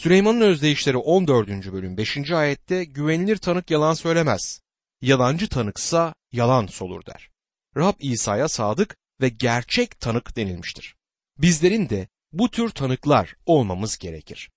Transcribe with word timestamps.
Süleyman'ın 0.00 0.40
özdeyişleri 0.40 0.96
14. 0.96 1.48
bölüm 1.48 1.96
5. 1.96 2.30
ayette 2.30 2.84
güvenilir 2.84 3.36
tanık 3.36 3.70
yalan 3.70 3.94
söylemez. 3.94 4.60
Yalancı 5.02 5.48
tanıksa 5.48 6.14
yalan 6.32 6.66
solur 6.66 7.06
der. 7.06 7.30
Rab 7.76 7.94
İsa'ya 7.98 8.48
sadık 8.48 8.96
ve 9.20 9.28
gerçek 9.28 10.00
tanık 10.00 10.36
denilmiştir. 10.36 10.96
Bizlerin 11.38 11.88
de 11.88 12.08
bu 12.32 12.50
tür 12.50 12.70
tanıklar 12.70 13.34
olmamız 13.46 13.98
gerekir. 13.98 14.50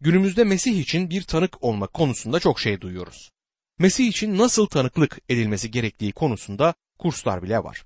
Günümüzde 0.00 0.44
Mesih 0.44 0.80
için 0.80 1.10
bir 1.10 1.22
tanık 1.22 1.62
olmak 1.62 1.92
konusunda 1.92 2.40
çok 2.40 2.60
şey 2.60 2.80
duyuyoruz. 2.80 3.30
Mesih 3.78 4.08
için 4.08 4.38
nasıl 4.38 4.66
tanıklık 4.66 5.18
edilmesi 5.28 5.70
gerektiği 5.70 6.12
konusunda 6.12 6.74
kurslar 6.98 7.42
bile 7.42 7.64
var. 7.64 7.84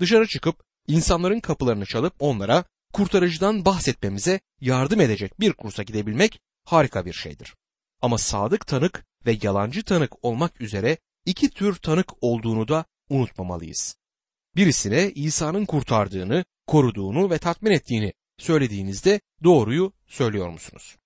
Dışarı 0.00 0.26
çıkıp 0.26 0.62
insanların 0.86 1.40
kapılarını 1.40 1.86
çalıp 1.86 2.14
onlara 2.18 2.64
kurtarıcıdan 2.92 3.64
bahsetmemize 3.64 4.40
yardım 4.60 5.00
edecek 5.00 5.40
bir 5.40 5.52
kursa 5.52 5.82
gidebilmek 5.82 6.40
harika 6.64 7.06
bir 7.06 7.12
şeydir. 7.12 7.54
Ama 8.02 8.18
sadık 8.18 8.66
tanık 8.66 9.06
ve 9.26 9.38
yalancı 9.42 9.82
tanık 9.82 10.24
olmak 10.24 10.60
üzere 10.60 10.96
iki 11.26 11.50
tür 11.50 11.74
tanık 11.74 12.22
olduğunu 12.22 12.68
da 12.68 12.84
unutmamalıyız. 13.08 13.96
Birisine 14.56 15.10
İsa'nın 15.10 15.64
kurtardığını, 15.64 16.44
koruduğunu 16.66 17.30
ve 17.30 17.38
tatmin 17.38 17.70
ettiğini 17.70 18.12
söylediğinizde 18.38 19.20
doğruyu 19.44 19.92
söylüyor 20.06 20.48
musunuz? 20.48 20.96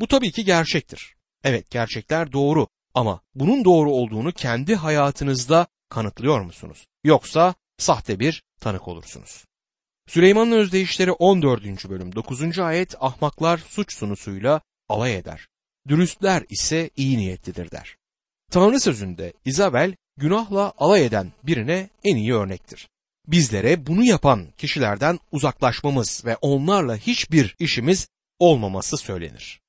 Bu 0.00 0.06
tabii 0.06 0.32
ki 0.32 0.44
gerçektir. 0.44 1.14
Evet 1.44 1.70
gerçekler 1.70 2.32
doğru 2.32 2.68
ama 2.94 3.20
bunun 3.34 3.64
doğru 3.64 3.92
olduğunu 3.92 4.32
kendi 4.32 4.76
hayatınızda 4.76 5.66
kanıtlıyor 5.88 6.40
musunuz? 6.40 6.86
Yoksa 7.04 7.54
sahte 7.78 8.20
bir 8.20 8.42
tanık 8.60 8.88
olursunuz. 8.88 9.44
Süleyman'ın 10.06 10.52
özdeyişleri 10.52 11.12
14. 11.12 11.88
bölüm 11.90 12.14
9. 12.14 12.58
ayet 12.58 12.94
ahmaklar 13.00 13.58
suç 13.58 13.94
sunusuyla 13.94 14.60
alay 14.88 15.16
eder. 15.16 15.48
Dürüstler 15.88 16.44
ise 16.48 16.90
iyi 16.96 17.18
niyetlidir 17.18 17.70
der. 17.70 17.96
Tanrı 18.50 18.80
sözünde 18.80 19.32
İzabel 19.44 19.94
günahla 20.16 20.72
alay 20.78 21.04
eden 21.04 21.32
birine 21.42 21.88
en 22.04 22.16
iyi 22.16 22.34
örnektir. 22.34 22.88
Bizlere 23.26 23.86
bunu 23.86 24.04
yapan 24.04 24.48
kişilerden 24.58 25.18
uzaklaşmamız 25.32 26.24
ve 26.24 26.36
onlarla 26.36 26.96
hiçbir 26.96 27.56
işimiz 27.58 28.08
olmaması 28.38 28.96
söylenir. 28.96 29.60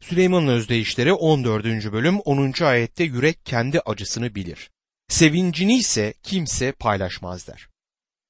Süleyman'ın 0.00 0.48
özdeyişleri 0.48 1.12
14. 1.12 1.64
bölüm 1.64 2.20
10. 2.20 2.64
ayette 2.64 3.04
yürek 3.04 3.46
kendi 3.46 3.80
acısını 3.80 4.34
bilir. 4.34 4.70
Sevincini 5.08 5.78
ise 5.78 6.14
kimse 6.22 6.72
paylaşmaz 6.72 7.48
der. 7.48 7.68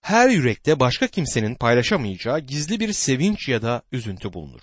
Her 0.00 0.28
yürekte 0.28 0.80
başka 0.80 1.06
kimsenin 1.06 1.54
paylaşamayacağı 1.54 2.40
gizli 2.40 2.80
bir 2.80 2.92
sevinç 2.92 3.48
ya 3.48 3.62
da 3.62 3.82
üzüntü 3.92 4.32
bulunur. 4.32 4.60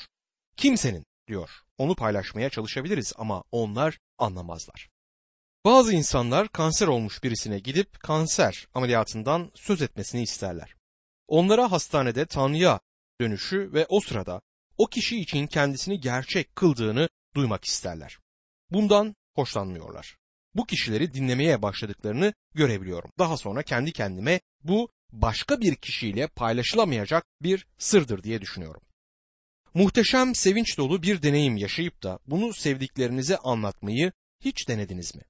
Kimsenin 0.57 1.05
diyor. 1.31 1.49
Onu 1.77 1.95
paylaşmaya 1.95 2.49
çalışabiliriz 2.49 3.13
ama 3.17 3.43
onlar 3.51 3.99
anlamazlar. 4.17 4.89
Bazı 5.65 5.93
insanlar 5.93 6.49
kanser 6.49 6.87
olmuş 6.87 7.23
birisine 7.23 7.59
gidip 7.59 7.99
kanser 7.99 8.67
ameliyatından 8.73 9.51
söz 9.55 9.81
etmesini 9.81 10.23
isterler. 10.23 10.75
Onlara 11.27 11.71
hastanede 11.71 12.25
Tanrı'ya 12.25 12.79
dönüşü 13.21 13.73
ve 13.73 13.85
o 13.89 13.99
sırada 13.99 14.41
o 14.77 14.87
kişi 14.87 15.19
için 15.19 15.47
kendisini 15.47 15.99
gerçek 15.99 16.55
kıldığını 16.55 17.09
duymak 17.35 17.65
isterler. 17.65 18.17
Bundan 18.71 19.15
hoşlanmıyorlar. 19.35 20.17
Bu 20.55 20.65
kişileri 20.65 21.13
dinlemeye 21.13 21.61
başladıklarını 21.61 22.33
görebiliyorum. 22.53 23.11
Daha 23.19 23.37
sonra 23.37 23.63
kendi 23.63 23.91
kendime 23.91 24.39
bu 24.63 24.89
başka 25.11 25.61
bir 25.61 25.75
kişiyle 25.75 26.27
paylaşılamayacak 26.27 27.25
bir 27.41 27.67
sırdır 27.77 28.23
diye 28.23 28.41
düşünüyorum. 28.41 28.81
Muhteşem 29.73 30.35
sevinç 30.35 30.77
dolu 30.77 31.03
bir 31.03 31.21
deneyim 31.21 31.57
yaşayıp 31.57 32.03
da 32.03 32.19
bunu 32.27 32.53
sevdiklerinize 32.53 33.37
anlatmayı 33.37 34.11
hiç 34.39 34.67
denediniz 34.69 35.15
mi? 35.15 35.21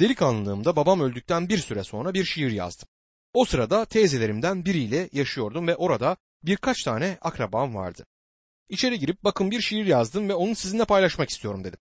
Delikanlılığımda 0.00 0.76
babam 0.76 1.00
öldükten 1.00 1.48
bir 1.48 1.58
süre 1.58 1.84
sonra 1.84 2.14
bir 2.14 2.24
şiir 2.24 2.50
yazdım. 2.50 2.88
O 3.32 3.44
sırada 3.44 3.84
teyzelerimden 3.84 4.64
biriyle 4.64 5.08
yaşıyordum 5.12 5.66
ve 5.66 5.76
orada 5.76 6.16
birkaç 6.42 6.82
tane 6.82 7.18
akrabam 7.20 7.74
vardı. 7.74 8.06
İçeri 8.68 8.98
girip 8.98 9.24
bakın 9.24 9.50
bir 9.50 9.60
şiir 9.60 9.86
yazdım 9.86 10.28
ve 10.28 10.34
onu 10.34 10.54
sizinle 10.54 10.84
paylaşmak 10.84 11.30
istiyorum 11.30 11.64
dedim. 11.64 11.78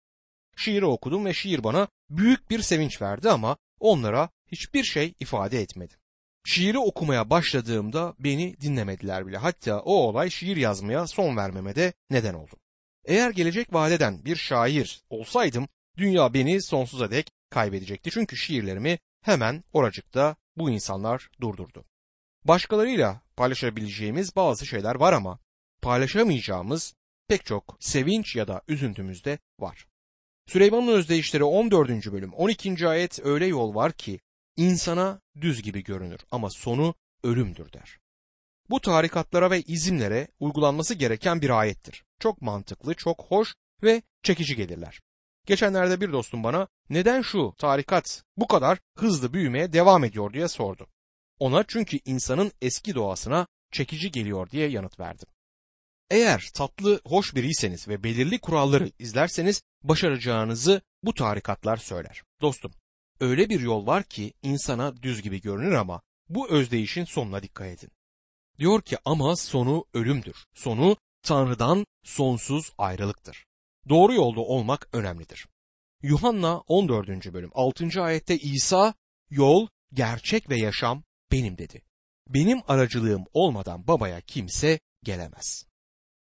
Şiiri 0.55 0.85
okudum 0.85 1.25
ve 1.25 1.33
şiir 1.33 1.63
bana 1.63 1.87
büyük 2.09 2.49
bir 2.49 2.61
sevinç 2.61 3.01
verdi 3.01 3.29
ama 3.29 3.57
onlara 3.79 4.29
hiçbir 4.51 4.83
şey 4.83 5.13
ifade 5.19 5.61
etmedi. 5.61 5.93
Şiiri 6.47 6.79
okumaya 6.79 7.29
başladığımda 7.29 8.15
beni 8.19 8.61
dinlemediler 8.61 9.27
bile. 9.27 9.37
Hatta 9.37 9.79
o 9.79 9.93
olay 9.93 10.29
şiir 10.29 10.57
yazmaya 10.57 11.07
son 11.07 11.37
vermeme 11.37 11.75
de 11.75 11.93
neden 12.09 12.33
oldu. 12.33 12.55
Eğer 13.05 13.29
gelecek 13.31 13.73
vadeden 13.73 14.25
bir 14.25 14.35
şair 14.35 15.01
olsaydım 15.09 15.67
dünya 15.97 16.33
beni 16.33 16.61
sonsuza 16.61 17.11
dek 17.11 17.31
kaybedecekti. 17.49 18.11
Çünkü 18.11 18.37
şiirlerimi 18.37 18.99
hemen 19.21 19.63
oracıkta 19.73 20.35
bu 20.57 20.69
insanlar 20.69 21.29
durdurdu. 21.41 21.85
Başkalarıyla 22.45 23.21
paylaşabileceğimiz 23.35 24.35
bazı 24.35 24.65
şeyler 24.65 24.95
var 24.95 25.13
ama 25.13 25.39
paylaşamayacağımız 25.81 26.93
pek 27.27 27.45
çok 27.45 27.77
sevinç 27.79 28.35
ya 28.35 28.47
da 28.47 28.61
üzüntümüz 28.67 29.25
de 29.25 29.39
var. 29.59 29.87
Süleyman'ın 30.45 30.87
özdeyişleri 30.87 31.43
14. 31.43 31.89
bölüm 32.11 32.33
12. 32.33 32.87
ayet 32.87 33.25
öyle 33.25 33.45
yol 33.45 33.75
var 33.75 33.91
ki 33.91 34.19
insana 34.57 35.21
düz 35.41 35.61
gibi 35.61 35.83
görünür 35.83 36.19
ama 36.31 36.49
sonu 36.49 36.95
ölümdür 37.23 37.73
der. 37.73 37.99
Bu 38.69 38.81
tarikatlara 38.81 39.51
ve 39.51 39.61
izimlere 39.61 40.27
uygulanması 40.39 40.93
gereken 40.93 41.41
bir 41.41 41.49
ayettir. 41.59 42.03
Çok 42.19 42.41
mantıklı, 42.41 42.93
çok 42.93 43.23
hoş 43.23 43.55
ve 43.83 44.01
çekici 44.23 44.55
gelirler. 44.55 45.01
Geçenlerde 45.45 46.01
bir 46.01 46.11
dostum 46.11 46.43
bana 46.43 46.67
neden 46.89 47.21
şu 47.21 47.53
tarikat 47.57 48.23
bu 48.37 48.47
kadar 48.47 48.79
hızlı 48.97 49.33
büyümeye 49.33 49.73
devam 49.73 50.03
ediyor 50.03 50.33
diye 50.33 50.47
sordu. 50.47 50.87
Ona 51.39 51.63
çünkü 51.67 51.99
insanın 52.05 52.51
eski 52.61 52.95
doğasına 52.95 53.47
çekici 53.71 54.11
geliyor 54.11 54.49
diye 54.49 54.69
yanıt 54.69 54.99
verdim. 54.99 55.27
Eğer 56.09 56.49
tatlı, 56.53 57.01
hoş 57.05 57.35
biriyseniz 57.35 57.87
ve 57.87 58.03
belirli 58.03 58.39
kuralları 58.39 58.91
izlerseniz 58.99 59.61
başaracağınızı 59.83 60.81
bu 61.03 61.13
tarikatlar 61.13 61.77
söyler. 61.77 62.23
Dostum, 62.41 62.71
öyle 63.19 63.49
bir 63.49 63.59
yol 63.59 63.85
var 63.85 64.03
ki 64.03 64.33
insana 64.43 65.03
düz 65.03 65.21
gibi 65.21 65.41
görünür 65.41 65.71
ama 65.71 66.01
bu 66.29 66.49
özdeyişin 66.49 67.05
sonuna 67.05 67.43
dikkat 67.43 67.67
edin. 67.67 67.89
Diyor 68.59 68.81
ki 68.81 68.97
ama 69.05 69.35
sonu 69.35 69.85
ölümdür. 69.93 70.45
Sonu 70.53 70.97
Tanrı'dan 71.21 71.85
sonsuz 72.03 72.73
ayrılıktır. 72.77 73.45
Doğru 73.89 74.13
yolda 74.13 74.39
olmak 74.39 74.89
önemlidir. 74.93 75.47
Yuhanna 76.01 76.59
14. 76.59 77.33
bölüm 77.33 77.49
6. 77.53 78.01
ayette 78.01 78.37
İsa 78.37 78.93
yol, 79.29 79.67
gerçek 79.93 80.49
ve 80.49 80.59
yaşam 80.59 81.03
benim 81.31 81.57
dedi. 81.57 81.81
Benim 82.29 82.61
aracılığım 82.67 83.25
olmadan 83.33 83.87
babaya 83.87 84.21
kimse 84.21 84.79
gelemez. 85.03 85.65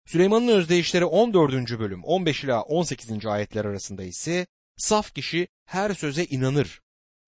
Süleyman'ın 0.06 0.48
özdeyişleri 0.48 1.04
14. 1.04 1.78
bölüm 1.78 2.04
15 2.04 2.44
ila 2.44 2.62
18. 2.62 3.26
ayetler 3.26 3.64
arasında 3.64 4.04
ise 4.04 4.46
saf 4.76 5.14
kişi 5.14 5.48
her 5.64 5.94
söze 5.94 6.24
inanır. 6.24 6.80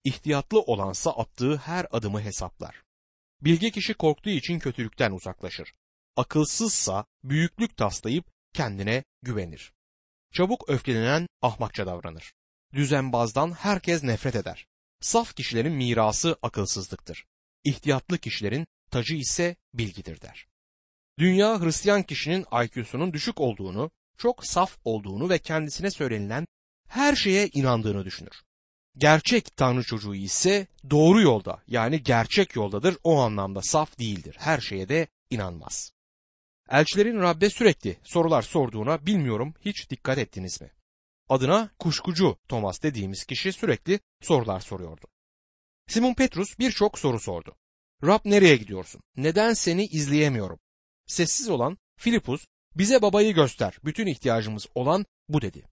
İhtiyatlı 0.05 0.61
olansa 0.61 1.11
attığı 1.11 1.57
her 1.57 1.87
adımı 1.91 2.23
hesaplar. 2.23 2.83
Bilge 3.41 3.71
kişi 3.71 3.95
korktuğu 3.95 4.31
için 4.31 4.59
kötülükten 4.59 5.13
uzaklaşır. 5.13 5.73
Akılsızsa 6.17 7.05
büyüklük 7.25 7.77
taslayıp 7.77 8.27
kendine 8.53 9.05
güvenir. 9.23 9.73
Çabuk 10.33 10.69
öfkelenen 10.69 11.27
ahmakça 11.43 11.87
davranır. 11.87 12.33
Düzenbazdan 12.73 13.53
herkes 13.53 14.03
nefret 14.03 14.37
eder. 14.37 14.67
Saf 15.01 15.35
kişilerin 15.35 15.73
mirası 15.73 16.37
akılsızlıktır. 16.43 17.25
İhtiyatlı 17.65 18.19
kişilerin 18.19 18.67
tacı 18.91 19.15
ise 19.15 19.57
bilgidir 19.75 20.21
der. 20.21 20.47
Dünya 21.19 21.61
Hristiyan 21.61 22.03
kişinin 22.03 22.47
IQ'sunun 22.65 23.13
düşük 23.13 23.41
olduğunu, 23.41 23.91
çok 24.19 24.47
saf 24.47 24.79
olduğunu 24.85 25.29
ve 25.29 25.39
kendisine 25.39 25.91
söylenilen 25.91 26.47
her 26.89 27.17
şeye 27.17 27.49
inandığını 27.49 28.05
düşünür. 28.05 28.43
Gerçek 28.97 29.57
Tanrı 29.57 29.83
çocuğu 29.83 30.15
ise 30.15 30.67
doğru 30.91 31.21
yolda 31.21 31.63
yani 31.67 32.03
gerçek 32.03 32.57
yoldadır 32.57 32.97
o 33.05 33.21
anlamda 33.21 33.63
saf 33.63 33.99
değildir. 33.99 34.37
Her 34.39 34.61
şeye 34.61 34.89
de 34.89 35.07
inanmaz. 35.31 35.93
Elçilerin 36.71 37.21
Rab'be 37.21 37.51
sürekli 37.51 37.99
sorular 38.05 38.43
sorduğuna 38.43 39.07
bilmiyorum 39.07 39.55
hiç 39.61 39.91
dikkat 39.91 40.19
ettiniz 40.19 40.61
mi? 40.61 40.71
Adına 41.29 41.71
kuşkucu 41.79 42.37
Thomas 42.49 42.83
dediğimiz 42.83 43.25
kişi 43.25 43.53
sürekli 43.53 44.01
sorular 44.21 44.61
soruyordu. 44.61 45.07
Simon 45.87 46.15
Petrus 46.15 46.59
birçok 46.59 46.99
soru 46.99 47.21
sordu. 47.21 47.57
Rab 48.05 48.21
nereye 48.25 48.57
gidiyorsun? 48.57 49.03
Neden 49.17 49.53
seni 49.53 49.85
izleyemiyorum? 49.87 50.59
Sessiz 51.07 51.49
olan 51.49 51.79
Filipus 51.97 52.47
bize 52.77 53.03
babayı 53.03 53.35
göster. 53.35 53.79
Bütün 53.85 54.07
ihtiyacımız 54.07 54.67
olan 54.75 55.07
bu 55.29 55.43
dedi. 55.43 55.65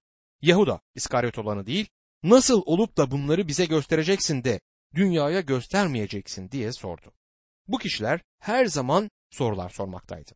Yahuda 0.42 0.80
İskaryot 0.94 1.38
olanı 1.38 1.66
değil, 1.66 1.88
nasıl 2.22 2.62
olup 2.66 2.96
da 2.96 3.10
bunları 3.10 3.48
bize 3.48 3.66
göstereceksin 3.66 4.44
de 4.44 4.60
dünyaya 4.94 5.40
göstermeyeceksin 5.40 6.50
diye 6.50 6.72
sordu. 6.72 7.12
Bu 7.68 7.78
kişiler 7.78 8.20
her 8.38 8.66
zaman 8.66 9.10
sorular 9.30 9.70
sormaktaydı. 9.70 10.30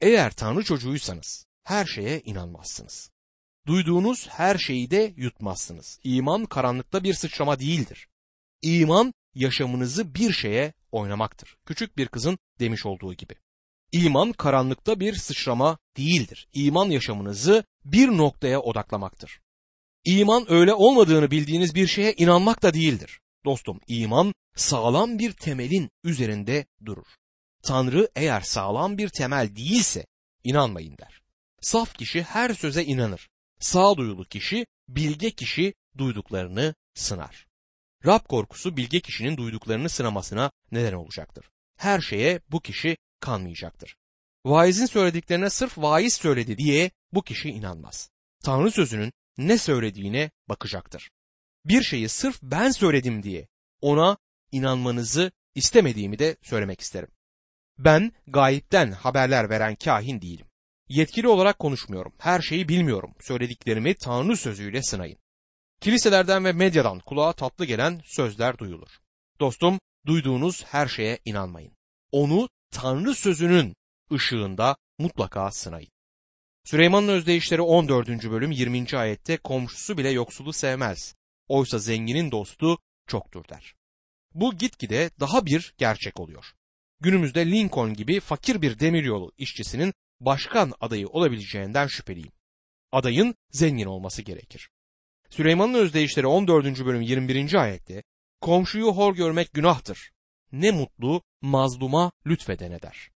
Eğer 0.00 0.30
Tanrı 0.30 0.64
çocuğuysanız 0.64 1.46
her 1.64 1.86
şeye 1.86 2.20
inanmazsınız. 2.20 3.10
Duyduğunuz 3.66 4.28
her 4.28 4.58
şeyi 4.58 4.90
de 4.90 5.14
yutmazsınız. 5.16 5.98
İman 6.04 6.44
karanlıkta 6.44 7.04
bir 7.04 7.14
sıçrama 7.14 7.60
değildir. 7.60 8.08
İman 8.62 9.14
yaşamınızı 9.34 10.14
bir 10.14 10.32
şeye 10.32 10.72
oynamaktır. 10.92 11.56
Küçük 11.66 11.96
bir 11.96 12.08
kızın 12.08 12.38
demiş 12.60 12.86
olduğu 12.86 13.14
gibi. 13.14 13.34
İman 13.92 14.32
karanlıkta 14.32 15.00
bir 15.00 15.14
sıçrama 15.14 15.78
değildir. 15.96 16.48
İman 16.54 16.90
yaşamınızı 16.90 17.64
bir 17.84 18.08
noktaya 18.08 18.60
odaklamaktır. 18.60 19.40
İman 20.04 20.52
öyle 20.52 20.74
olmadığını 20.74 21.30
bildiğiniz 21.30 21.74
bir 21.74 21.86
şeye 21.86 22.12
inanmak 22.12 22.62
da 22.62 22.74
değildir. 22.74 23.20
Dostum, 23.44 23.80
iman 23.86 24.34
sağlam 24.56 25.18
bir 25.18 25.32
temelin 25.32 25.90
üzerinde 26.04 26.66
durur. 26.84 27.06
Tanrı 27.62 28.08
eğer 28.16 28.40
sağlam 28.40 28.98
bir 28.98 29.08
temel 29.08 29.56
değilse 29.56 30.06
inanmayın 30.44 30.98
der. 30.98 31.20
Saf 31.60 31.94
kişi 31.94 32.22
her 32.22 32.54
söze 32.54 32.84
inanır. 32.84 33.28
Sağduyulu 33.60 34.24
kişi, 34.24 34.66
bilge 34.88 35.30
kişi 35.30 35.74
duyduklarını 35.98 36.74
sınar. 36.94 37.46
Rab 38.06 38.28
korkusu 38.28 38.76
bilge 38.76 39.00
kişinin 39.00 39.36
duyduklarını 39.36 39.88
sınamasına 39.88 40.50
neden 40.72 40.92
olacaktır. 40.92 41.50
Her 41.76 42.00
şeye 42.00 42.40
bu 42.50 42.60
kişi 42.60 42.96
kanmayacaktır. 43.20 43.96
Vaizin 44.44 44.86
söylediklerine 44.86 45.50
sırf 45.50 45.78
vaiz 45.78 46.14
söyledi 46.14 46.58
diye 46.58 46.90
bu 47.12 47.22
kişi 47.22 47.50
inanmaz. 47.50 48.10
Tanrı 48.44 48.70
sözünün 48.70 49.12
ne 49.38 49.58
söylediğine 49.58 50.30
bakacaktır. 50.48 51.10
Bir 51.64 51.82
şeyi 51.82 52.08
sırf 52.08 52.42
ben 52.42 52.70
söyledim 52.70 53.22
diye 53.22 53.48
ona 53.80 54.16
inanmanızı 54.52 55.32
istemediğimi 55.54 56.18
de 56.18 56.36
söylemek 56.42 56.80
isterim. 56.80 57.08
Ben 57.78 58.12
gayipten 58.26 58.92
haberler 58.92 59.50
veren 59.50 59.76
kahin 59.76 60.20
değilim. 60.20 60.46
Yetkili 60.88 61.28
olarak 61.28 61.58
konuşmuyorum. 61.58 62.12
Her 62.18 62.40
şeyi 62.40 62.68
bilmiyorum. 62.68 63.14
Söylediklerimi 63.20 63.94
Tanrı 63.94 64.36
sözüyle 64.36 64.82
sınayın. 64.82 65.18
Kiliselerden 65.80 66.44
ve 66.44 66.52
medyadan 66.52 66.98
kulağa 66.98 67.32
tatlı 67.32 67.64
gelen 67.64 68.00
sözler 68.04 68.58
duyulur. 68.58 68.88
Dostum, 69.40 69.80
duyduğunuz 70.06 70.64
her 70.64 70.88
şeye 70.88 71.18
inanmayın. 71.24 71.72
Onu 72.12 72.48
Tanrı 72.70 73.14
sözünün 73.14 73.74
ışığında 74.12 74.76
mutlaka 74.98 75.50
sınayın. 75.50 75.90
Süleyman'ın 76.64 77.08
özdeyişleri 77.08 77.62
14. 77.62 78.08
bölüm 78.08 78.50
20. 78.50 78.86
ayette 78.98 79.36
komşusu 79.36 79.98
bile 79.98 80.10
yoksulu 80.10 80.52
sevmez. 80.52 81.14
Oysa 81.48 81.78
zenginin 81.78 82.30
dostu 82.30 82.78
çoktur 83.06 83.44
der. 83.48 83.74
Bu 84.34 84.54
gitgide 84.54 85.10
daha 85.20 85.46
bir 85.46 85.74
gerçek 85.78 86.20
oluyor. 86.20 86.44
Günümüzde 87.00 87.50
Lincoln 87.50 87.94
gibi 87.94 88.20
fakir 88.20 88.62
bir 88.62 88.78
demiryolu 88.78 89.32
işçisinin 89.38 89.94
başkan 90.20 90.72
adayı 90.80 91.08
olabileceğinden 91.08 91.86
şüpheliyim. 91.86 92.32
Adayın 92.92 93.34
zengin 93.50 93.86
olması 93.86 94.22
gerekir. 94.22 94.70
Süleyman'ın 95.30 95.74
özdeyişleri 95.74 96.26
14. 96.26 96.84
bölüm 96.84 97.02
21. 97.02 97.54
ayette 97.54 98.02
komşuyu 98.40 98.86
hor 98.86 99.14
görmek 99.14 99.52
günahtır. 99.52 100.10
Ne 100.52 100.70
mutlu 100.70 101.22
mazluma 101.40 102.12
lütfedene 102.26 102.82
der. 102.82 103.10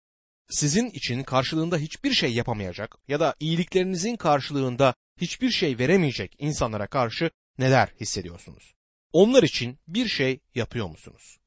Sizin 0.50 0.90
için 0.90 1.24
karşılığında 1.24 1.78
hiçbir 1.78 2.14
şey 2.14 2.34
yapamayacak 2.34 2.98
ya 3.08 3.20
da 3.20 3.36
iyiliklerinizin 3.40 4.16
karşılığında 4.16 4.94
hiçbir 5.22 5.50
şey 5.50 5.80
veremeyecek 5.80 6.36
insanlara 6.40 6.88
karşı 6.88 7.32
neler 7.58 7.94
hissediyorsunuz? 8.00 8.74
Onlar 9.14 9.44
için 9.44 9.80
bir 9.88 10.08
şey 10.08 10.40
yapıyor 10.56 10.88
musunuz? 10.88 11.40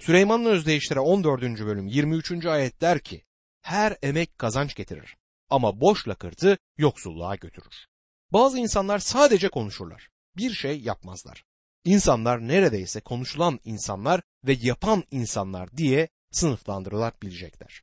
Süleyman'ın 0.00 0.44
özdeyişleri 0.44 1.00
14. 1.00 1.42
bölüm 1.42 1.86
23. 1.86 2.46
ayet 2.46 2.80
der 2.80 3.00
ki, 3.00 3.24
her 3.62 3.96
emek 4.02 4.38
kazanç 4.38 4.74
getirir 4.74 5.16
ama 5.50 5.80
boş 5.80 6.08
lakırtı 6.08 6.58
yoksulluğa 6.78 7.36
götürür. 7.36 7.86
Bazı 8.32 8.58
insanlar 8.58 8.98
sadece 8.98 9.48
konuşurlar, 9.48 10.08
bir 10.36 10.52
şey 10.52 10.80
yapmazlar. 10.80 11.44
İnsanlar 11.86 12.48
neredeyse 12.48 13.00
konuşulan 13.00 13.60
insanlar 13.64 14.20
ve 14.44 14.56
yapan 14.60 15.04
insanlar 15.10 15.76
diye 15.76 16.08
sınıflandırılabilecekler. 16.30 17.82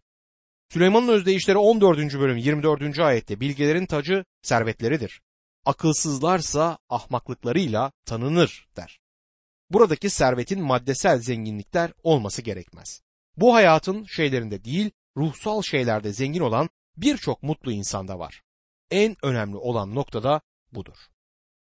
Süleyman'ın 0.69 1.07
özdeyişleri 1.07 1.57
14. 1.57 1.97
bölüm 2.13 2.37
24. 2.37 2.99
ayette 2.99 3.39
bilgelerin 3.39 3.85
tacı 3.85 4.25
servetleridir. 4.41 5.21
Akılsızlarsa 5.65 6.77
ahmaklıklarıyla 6.89 7.91
tanınır 8.05 8.67
der. 8.77 8.99
Buradaki 9.69 10.09
servetin 10.09 10.61
maddesel 10.61 11.19
zenginlikler 11.19 11.91
olması 12.03 12.41
gerekmez. 12.41 13.01
Bu 13.37 13.53
hayatın 13.53 14.03
şeylerinde 14.03 14.63
değil, 14.63 14.91
ruhsal 15.17 15.61
şeylerde 15.61 16.13
zengin 16.13 16.41
olan 16.41 16.69
birçok 16.97 17.43
mutlu 17.43 17.71
insanda 17.71 18.19
var. 18.19 18.43
En 18.91 19.15
önemli 19.25 19.57
olan 19.57 19.95
nokta 19.95 20.23
da 20.23 20.41
budur. 20.71 20.97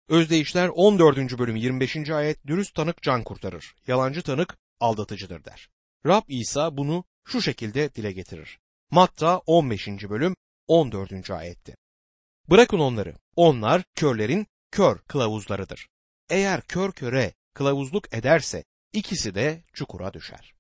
Özdeyişler 0.09 0.69
14. 0.69 1.18
bölüm 1.39 1.56
25. 1.56 2.09
ayet 2.09 2.48
dürüst 2.48 2.75
tanık 2.75 3.01
can 3.01 3.24
kurtarır, 3.24 3.75
yalancı 3.88 4.21
tanık 4.21 4.57
aldatıcıdır 4.80 5.44
der. 5.44 5.69
Rab 6.06 6.21
İsa 6.27 6.77
bunu 6.77 7.04
şu 7.25 7.42
şekilde 7.42 7.95
dile 7.95 8.12
getirir. 8.12 8.59
Matta 8.92 9.38
15. 9.38 9.88
bölüm 9.88 10.36
14. 10.68 11.31
ayette. 11.31 11.75
Bırakın 12.50 12.80
onları, 12.80 13.15
onlar 13.36 13.83
körlerin 13.95 14.48
kör 14.71 15.00
kılavuzlarıdır. 15.00 15.88
Eğer 16.30 16.62
kör 16.62 16.92
köre 16.92 17.33
kılavuzluk 17.53 18.13
ederse 18.13 18.63
ikisi 18.94 19.36
de 19.36 19.63
çukura 19.74 20.13
düşer. 20.13 20.53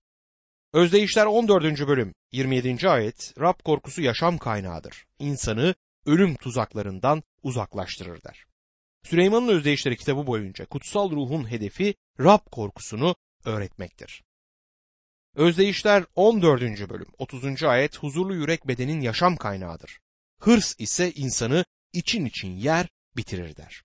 Özdeyişler 0.73 1.25
14. 1.25 1.87
bölüm 1.87 2.13
27. 2.31 2.89
ayet 2.89 3.33
Rab 3.39 3.59
korkusu 3.65 4.01
yaşam 4.01 4.37
kaynağıdır. 4.37 5.05
İnsanı 5.19 5.75
ölüm 6.05 6.35
tuzaklarından 6.35 7.23
uzaklaştırır 7.43 8.23
der. 8.23 8.47
Süleyman'ın 9.09 9.47
özdeyişleri 9.47 9.97
kitabı 9.97 10.27
boyunca 10.27 10.65
kutsal 10.65 11.11
ruhun 11.11 11.51
hedefi 11.51 11.95
Rab 12.19 12.39
korkusunu 12.51 13.15
öğretmektir. 13.45 14.23
Özdeyişler 15.35 16.03
14. 16.15 16.61
bölüm 16.89 17.07
30. 17.17 17.63
ayet 17.63 17.97
huzurlu 17.97 18.35
yürek 18.35 18.67
bedenin 18.67 19.01
yaşam 19.01 19.35
kaynağıdır. 19.35 19.99
Hırs 20.41 20.75
ise 20.79 21.11
insanı 21.11 21.65
için 21.93 22.25
için 22.25 22.51
yer 22.51 22.87
bitirir 23.17 23.55
der. 23.55 23.83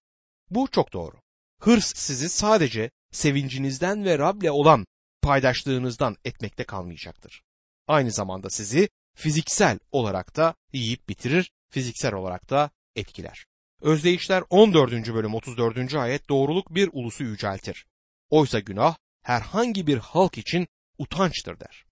Bu 0.50 0.68
çok 0.70 0.92
doğru. 0.92 1.16
Hırs 1.60 1.92
sizi 1.96 2.28
sadece 2.28 2.90
sevincinizden 3.12 4.04
ve 4.04 4.18
Rab'le 4.18 4.50
olan 4.50 4.86
paydaşlığınızdan 5.22 6.16
etmekte 6.24 6.64
kalmayacaktır. 6.64 7.42
Aynı 7.86 8.12
zamanda 8.12 8.50
sizi 8.50 8.88
fiziksel 9.14 9.78
olarak 9.92 10.36
da 10.36 10.54
yiyip 10.72 11.08
bitirir, 11.08 11.50
fiziksel 11.70 12.14
olarak 12.14 12.50
da 12.50 12.70
etkiler. 12.96 13.46
Özdeyişler 13.82 14.42
14. 14.50 14.92
bölüm 14.92 15.34
34. 15.34 15.94
ayet 15.94 16.28
doğruluk 16.28 16.74
bir 16.74 16.90
ulusu 16.92 17.24
yüceltir. 17.24 17.86
Oysa 18.30 18.60
günah 18.60 18.96
herhangi 19.22 19.86
bir 19.86 19.98
halk 19.98 20.38
için 20.38 20.66
utançtır 20.98 21.60
der. 21.60 21.84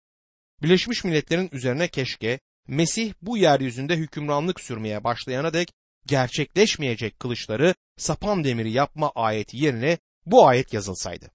Birleşmiş 0.63 1.05
Milletler'in 1.05 1.49
üzerine 1.53 1.89
keşke 1.89 2.41
Mesih 2.69 3.13
bu 3.23 3.39
yeryüzünde 3.39 3.97
hükümranlık 3.97 4.61
sürmeye 4.61 5.05
başlayana 5.05 5.53
dek 5.53 5.73
gerçekleşmeyecek 6.07 7.21
kılıçları 7.21 7.75
sapan 7.97 8.45
demiri 8.45 8.73
yapma 8.73 9.13
ayeti 9.15 9.57
yerine 9.57 9.99
bu 10.27 10.47
ayet 10.47 10.73
yazılsaydı. 10.73 11.31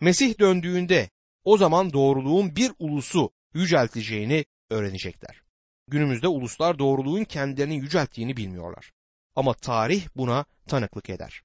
Mesih 0.00 0.38
döndüğünde 0.38 1.10
o 1.44 1.56
zaman 1.56 1.92
doğruluğun 1.92 2.56
bir 2.56 2.72
ulusu 2.78 3.30
yücelteceğini 3.54 4.44
öğrenecekler. 4.70 5.42
Günümüzde 5.88 6.28
uluslar 6.28 6.78
doğruluğun 6.78 7.24
kendilerini 7.24 7.76
yücelttiğini 7.76 8.36
bilmiyorlar. 8.36 8.92
Ama 9.36 9.54
tarih 9.54 10.08
buna 10.16 10.44
tanıklık 10.66 11.10
eder. 11.10 11.42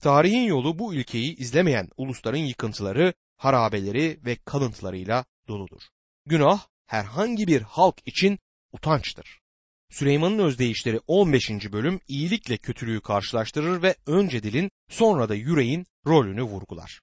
Tarihin 0.00 0.42
yolu 0.42 0.78
bu 0.78 0.94
ülkeyi 0.94 1.36
izlemeyen 1.36 1.88
ulusların 1.96 2.38
yıkıntıları, 2.38 3.14
harabeleri 3.36 4.20
ve 4.24 4.36
kalıntılarıyla 4.36 5.24
doludur. 5.48 5.82
Günah 6.26 6.66
herhangi 6.86 7.46
bir 7.46 7.62
halk 7.62 7.96
için 8.06 8.38
utançtır. 8.72 9.40
Süleyman'ın 9.90 10.38
özdeyişleri 10.38 11.00
15. 11.06 11.50
bölüm 11.50 12.00
iyilikle 12.08 12.56
kötülüğü 12.56 13.00
karşılaştırır 13.00 13.82
ve 13.82 13.94
önce 14.06 14.42
dilin 14.42 14.70
sonra 14.88 15.28
da 15.28 15.34
yüreğin 15.34 15.86
rolünü 16.06 16.42
vurgular. 16.42 17.00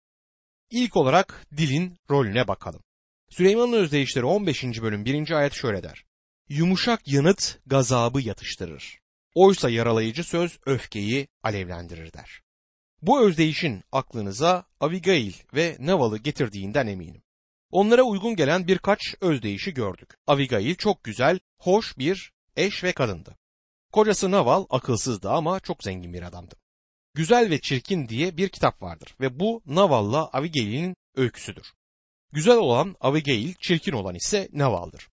İlk 0.71 0.97
olarak 0.97 1.45
dilin 1.57 1.97
rolüne 2.09 2.47
bakalım. 2.47 2.81
Süleyman'ın 3.29 3.73
özdeyişleri 3.73 4.25
15. 4.25 4.63
bölüm 4.63 5.05
1. 5.05 5.31
ayet 5.31 5.53
şöyle 5.53 5.83
der. 5.83 6.03
Yumuşak 6.49 7.07
yanıt 7.07 7.59
gazabı 7.65 8.21
yatıştırır. 8.21 8.99
Oysa 9.35 9.69
yaralayıcı 9.69 10.23
söz 10.23 10.59
öfkeyi 10.65 11.27
alevlendirir 11.43 12.13
der. 12.13 12.41
Bu 13.01 13.21
özdeyişin 13.21 13.83
aklınıza 13.91 14.65
Abigail 14.79 15.33
ve 15.53 15.77
Naval'ı 15.79 16.17
getirdiğinden 16.17 16.87
eminim. 16.87 17.21
Onlara 17.71 18.03
uygun 18.03 18.35
gelen 18.35 18.67
birkaç 18.67 19.15
özdeyişi 19.21 19.73
gördük. 19.73 20.13
Abigail 20.27 20.75
çok 20.75 21.03
güzel, 21.03 21.39
hoş 21.57 21.97
bir 21.97 22.31
eş 22.55 22.83
ve 22.83 22.91
kadındı. 22.91 23.37
Kocası 23.91 24.31
Naval 24.31 24.65
akılsızdı 24.69 25.29
ama 25.29 25.59
çok 25.59 25.83
zengin 25.83 26.13
bir 26.13 26.21
adamdı. 26.21 26.55
Güzel 27.13 27.49
ve 27.49 27.61
Çirkin 27.61 28.09
diye 28.09 28.37
bir 28.37 28.49
kitap 28.49 28.81
vardır 28.81 29.15
ve 29.21 29.39
bu 29.39 29.61
Naval'la 29.65 30.29
Abigail'in 30.33 30.95
öyküsüdür. 31.15 31.73
Güzel 32.31 32.57
olan 32.57 32.95
Abigail, 33.01 33.53
çirkin 33.61 33.91
olan 33.91 34.15
ise 34.15 34.49
Naval'dır. 34.53 35.07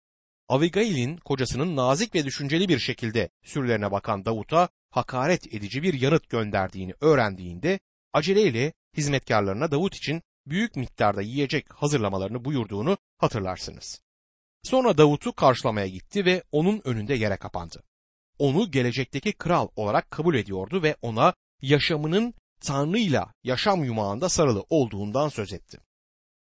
Abigail'in 0.48 1.16
kocasının 1.16 1.76
nazik 1.76 2.14
ve 2.14 2.24
düşünceli 2.24 2.68
bir 2.68 2.78
şekilde 2.78 3.30
sürülerine 3.42 3.90
bakan 3.90 4.24
Davut'a 4.24 4.68
hakaret 4.90 5.54
edici 5.54 5.82
bir 5.82 6.00
yanıt 6.00 6.28
gönderdiğini 6.28 6.94
öğrendiğinde 7.00 7.80
aceleyle 8.12 8.72
hizmetkarlarına 8.96 9.70
Davut 9.70 9.96
için 9.96 10.22
büyük 10.46 10.76
miktarda 10.76 11.22
yiyecek 11.22 11.72
hazırlamalarını 11.72 12.44
buyurduğunu 12.44 12.98
hatırlarsınız. 13.18 14.00
Sonra 14.62 14.98
Davut'u 14.98 15.32
karşılamaya 15.32 15.86
gitti 15.86 16.24
ve 16.24 16.42
onun 16.52 16.80
önünde 16.84 17.14
yere 17.14 17.36
kapandı. 17.36 17.82
Onu 18.38 18.70
gelecekteki 18.70 19.32
kral 19.32 19.68
olarak 19.76 20.10
kabul 20.10 20.34
ediyordu 20.34 20.82
ve 20.82 20.96
ona 21.02 21.34
yaşamının 21.62 22.34
Tanrı'yla 22.60 23.34
yaşam 23.44 23.84
yumağında 23.84 24.28
sarılı 24.28 24.64
olduğundan 24.70 25.28
söz 25.28 25.52
etti. 25.52 25.78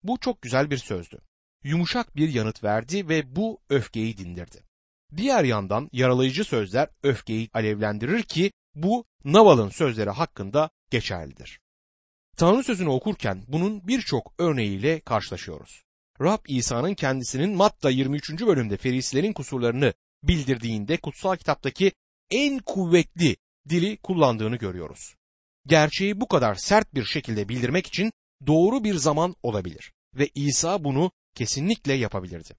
Bu 0.02 0.18
çok 0.20 0.42
güzel 0.42 0.70
bir 0.70 0.78
sözdü. 0.78 1.18
Yumuşak 1.64 2.16
bir 2.16 2.28
yanıt 2.28 2.64
verdi 2.64 3.08
ve 3.08 3.36
bu 3.36 3.60
öfkeyi 3.68 4.16
dindirdi. 4.18 4.64
Diğer 5.16 5.44
yandan 5.44 5.88
yaralayıcı 5.92 6.44
sözler 6.44 6.88
öfkeyi 7.02 7.50
alevlendirir 7.52 8.22
ki 8.22 8.52
bu 8.74 9.04
Naval'ın 9.24 9.68
sözleri 9.68 10.10
hakkında 10.10 10.70
geçerlidir. 10.90 11.60
Tanrı 12.36 12.64
sözünü 12.64 12.88
okurken 12.88 13.44
bunun 13.48 13.88
birçok 13.88 14.34
örneğiyle 14.38 15.00
karşılaşıyoruz. 15.00 15.82
Rab 16.20 16.44
İsa'nın 16.48 16.94
kendisinin 16.94 17.56
Matta 17.56 17.90
23. 17.90 18.30
bölümde 18.30 18.76
Ferislerin 18.76 19.32
kusurlarını 19.32 19.94
bildirdiğinde 20.22 20.96
kutsal 20.96 21.36
kitaptaki 21.36 21.92
en 22.30 22.58
kuvvetli 22.58 23.36
dili 23.68 23.96
kullandığını 23.96 24.56
görüyoruz. 24.56 25.14
Gerçeği 25.66 26.20
bu 26.20 26.28
kadar 26.28 26.54
sert 26.54 26.94
bir 26.94 27.04
şekilde 27.04 27.48
bildirmek 27.48 27.86
için 27.86 28.12
doğru 28.46 28.84
bir 28.84 28.94
zaman 28.94 29.34
olabilir 29.42 29.92
ve 30.14 30.28
İsa 30.34 30.84
bunu 30.84 31.10
kesinlikle 31.38 31.92
yapabilirdi. 31.92 32.54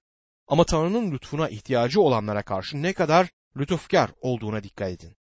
Ama 0.48 0.64
Tanrı'nın 0.64 1.12
lütfuna 1.12 1.48
ihtiyacı 1.48 2.00
olanlara 2.00 2.42
karşı 2.42 2.82
ne 2.82 2.92
kadar 2.92 3.28
lütufkar 3.56 4.10
olduğuna 4.20 4.62
dikkat 4.62 4.90
edin. 4.90 5.16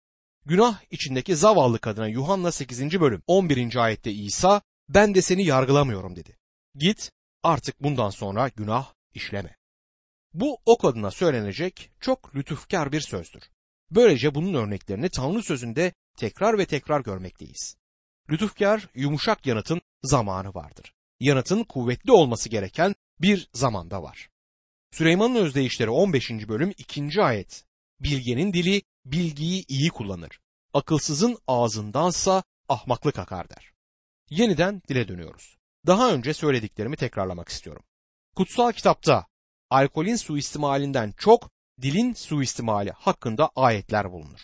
Günah 0.46 0.80
içindeki 0.90 1.36
zavallı 1.36 1.78
kadına 1.78 2.08
Yuhanna 2.08 2.52
8. 2.52 3.00
bölüm 3.00 3.22
11. 3.26 3.76
ayette 3.76 4.12
İsa 4.12 4.62
ben 4.88 5.14
de 5.14 5.22
seni 5.22 5.44
yargılamıyorum 5.44 6.16
dedi. 6.16 6.36
Git 6.74 7.10
artık 7.42 7.82
bundan 7.82 8.10
sonra 8.10 8.48
günah 8.48 8.92
işleme. 9.14 9.56
Bu 10.34 10.58
o 10.66 10.78
kadına 10.78 11.10
söylenecek 11.10 11.90
çok 12.00 12.36
lütufkar 12.36 12.92
bir 12.92 13.00
sözdür. 13.00 13.42
Böylece 13.90 14.34
bunun 14.34 14.54
örneklerini 14.54 15.08
Tanrı 15.08 15.42
sözünde 15.42 15.92
tekrar 16.18 16.58
ve 16.58 16.66
tekrar 16.66 17.00
görmekteyiz. 17.00 17.76
Lütufkar 18.30 18.88
yumuşak 18.94 19.46
yanıtın 19.46 19.80
zamanı 20.02 20.54
vardır. 20.54 20.94
Yanıtın 21.20 21.64
kuvvetli 21.64 22.12
olması 22.12 22.48
gereken 22.48 22.94
bir 23.20 23.48
zamanda 23.54 24.02
var. 24.02 24.28
Süleyman'ın 24.90 25.34
özdeyişleri 25.34 25.90
15. 25.90 26.30
bölüm 26.30 26.72
2. 26.78 27.22
ayet. 27.22 27.64
Bilgenin 28.00 28.52
dili 28.52 28.82
bilgiyi 29.04 29.64
iyi 29.68 29.90
kullanır. 29.90 30.40
Akılsızın 30.74 31.38
ağzındansa 31.46 32.42
ahmaklık 32.68 33.18
akar 33.18 33.50
der. 33.50 33.72
Yeniden 34.30 34.82
dile 34.88 35.08
dönüyoruz. 35.08 35.56
Daha 35.86 36.12
önce 36.12 36.34
söylediklerimi 36.34 36.96
tekrarlamak 36.96 37.48
istiyorum. 37.48 37.82
Kutsal 38.36 38.72
kitapta 38.72 39.26
alkolün 39.70 40.16
suistimalinden 40.16 41.12
çok 41.16 41.50
dilin 41.82 42.14
suistimali 42.14 42.90
hakkında 42.90 43.50
ayetler 43.56 44.12
bulunur. 44.12 44.40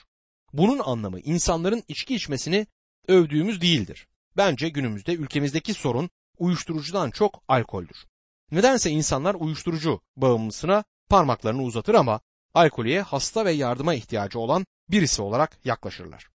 Bunun 0.53 0.79
anlamı 0.79 1.21
insanların 1.21 1.83
içki 1.89 2.15
içmesini 2.15 2.67
övdüğümüz 3.09 3.61
değildir. 3.61 4.09
Bence 4.37 4.69
günümüzde 4.69 5.15
ülkemizdeki 5.15 5.75
sorun 5.75 6.11
uyuşturucudan 6.39 7.11
çok 7.11 7.43
alkoldür. 7.49 8.07
Nedense 8.55 8.91
insanlar 8.91 9.35
uyuşturucu 9.35 10.01
bağımlısına 10.17 10.85
parmaklarını 11.09 11.63
uzatır 11.63 11.95
ama 11.95 12.21
alkolüye 12.55 13.03
hasta 13.03 13.45
ve 13.45 13.53
yardıma 13.53 13.95
ihtiyacı 13.95 14.39
olan 14.39 14.67
birisi 14.91 15.23
olarak 15.23 15.59
yaklaşırlar. 15.65 16.29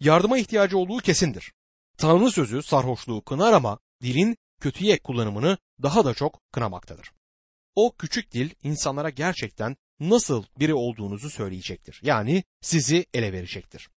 Yardıma 0.00 0.38
ihtiyacı 0.38 0.78
olduğu 0.78 0.98
kesindir. 0.98 1.52
Tanrı 1.96 2.30
sözü 2.30 2.62
sarhoşluğu 2.62 3.24
kınar 3.24 3.52
ama 3.52 3.78
dilin 4.02 4.36
kötüye 4.60 4.98
kullanımını 4.98 5.58
daha 5.82 6.04
da 6.04 6.14
çok 6.14 6.40
kınamaktadır. 6.52 7.12
O 7.74 7.96
küçük 7.96 8.32
dil 8.32 8.50
insanlara 8.62 9.10
gerçekten 9.10 9.76
nasıl 10.00 10.44
biri 10.58 10.74
olduğunuzu 10.74 11.30
söyleyecektir. 11.30 12.00
Yani 12.02 12.44
sizi 12.60 13.06
ele 13.14 13.32
verecektir. 13.32 13.90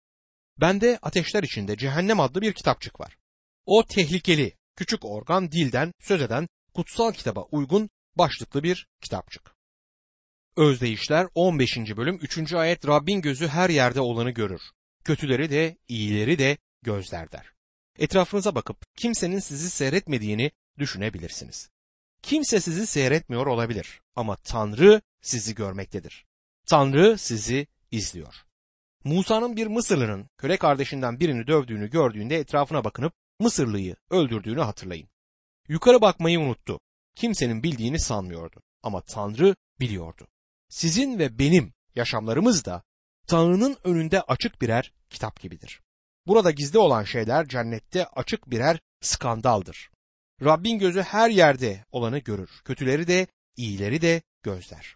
Bende 0.62 1.00
Ateşler 1.02 1.44
içinde 1.44 1.78
Cehennem 1.78 2.20
adlı 2.20 2.42
bir 2.42 2.54
kitapçık 2.54 3.00
var. 3.00 3.18
O 3.66 3.86
tehlikeli, 3.86 4.54
küçük 4.76 5.06
organ 5.06 5.52
dilden 5.52 5.92
söz 6.00 6.22
eden 6.22 6.48
kutsal 6.76 7.12
kitaba 7.12 7.42
uygun 7.42 7.90
başlıklı 8.16 8.64
bir 8.64 8.88
kitapçık. 9.02 9.56
Özdeyişler 10.58 11.28
15. 11.36 11.78
bölüm 11.78 12.20
3. 12.22 12.54
ayet 12.54 12.88
Rabbin 12.88 13.22
gözü 13.22 13.48
her 13.48 13.70
yerde 13.70 14.02
olanı 14.02 14.32
görür. 14.32 14.62
Kötüleri 15.04 15.50
de 15.50 15.78
iyileri 15.88 16.40
de 16.40 16.58
gözler 16.82 17.32
der. 17.32 17.52
Etrafınıza 18.00 18.56
bakıp 18.56 18.78
kimsenin 18.96 19.40
sizi 19.40 19.70
seyretmediğini 19.70 20.52
düşünebilirsiniz. 20.78 21.70
Kimse 22.22 22.60
sizi 22.60 22.88
seyretmiyor 22.88 23.48
olabilir 23.48 24.02
ama 24.16 24.36
Tanrı 24.36 25.02
sizi 25.22 25.56
görmektedir. 25.56 26.26
Tanrı 26.66 27.18
sizi 27.18 27.68
izliyor. 27.92 28.36
Musa'nın 29.04 29.56
bir 29.56 29.68
Mısırlı'nın 29.68 30.30
köle 30.38 30.58
kardeşinden 30.58 31.20
birini 31.20 31.48
dövdüğünü 31.48 31.90
gördüğünde 31.90 32.36
etrafına 32.36 32.84
bakınıp 32.84 33.14
Mısırlıyı 33.40 33.96
öldürdüğünü 34.10 34.62
hatırlayın. 34.62 35.15
Yukarı 35.68 36.02
bakmayı 36.02 36.40
unuttu. 36.40 36.80
Kimsenin 37.16 37.64
bildiğini 37.64 38.00
sanmıyordu 38.00 38.62
ama 38.84 39.02
Tanrı 39.02 39.56
biliyordu. 39.80 40.28
Sizin 40.70 41.20
ve 41.20 41.40
benim 41.40 41.74
yaşamlarımız 41.96 42.66
da 42.66 42.84
Tanrı'nın 43.28 43.78
önünde 43.84 44.22
açık 44.22 44.62
birer 44.62 44.94
kitap 45.10 45.40
gibidir. 45.40 45.82
Burada 46.28 46.52
gizli 46.52 46.80
olan 46.80 47.04
şeyler 47.04 47.48
cennette 47.48 48.06
açık 48.06 48.52
birer 48.52 48.80
skandaldır. 49.02 49.90
Rabbin 50.44 50.80
gözü 50.80 51.02
her 51.02 51.30
yerde 51.30 51.86
olanı 51.92 52.20
görür. 52.20 52.50
Kötüleri 52.66 53.08
de, 53.08 53.28
iyileri 53.58 54.02
de 54.02 54.22
gözler. 54.44 54.96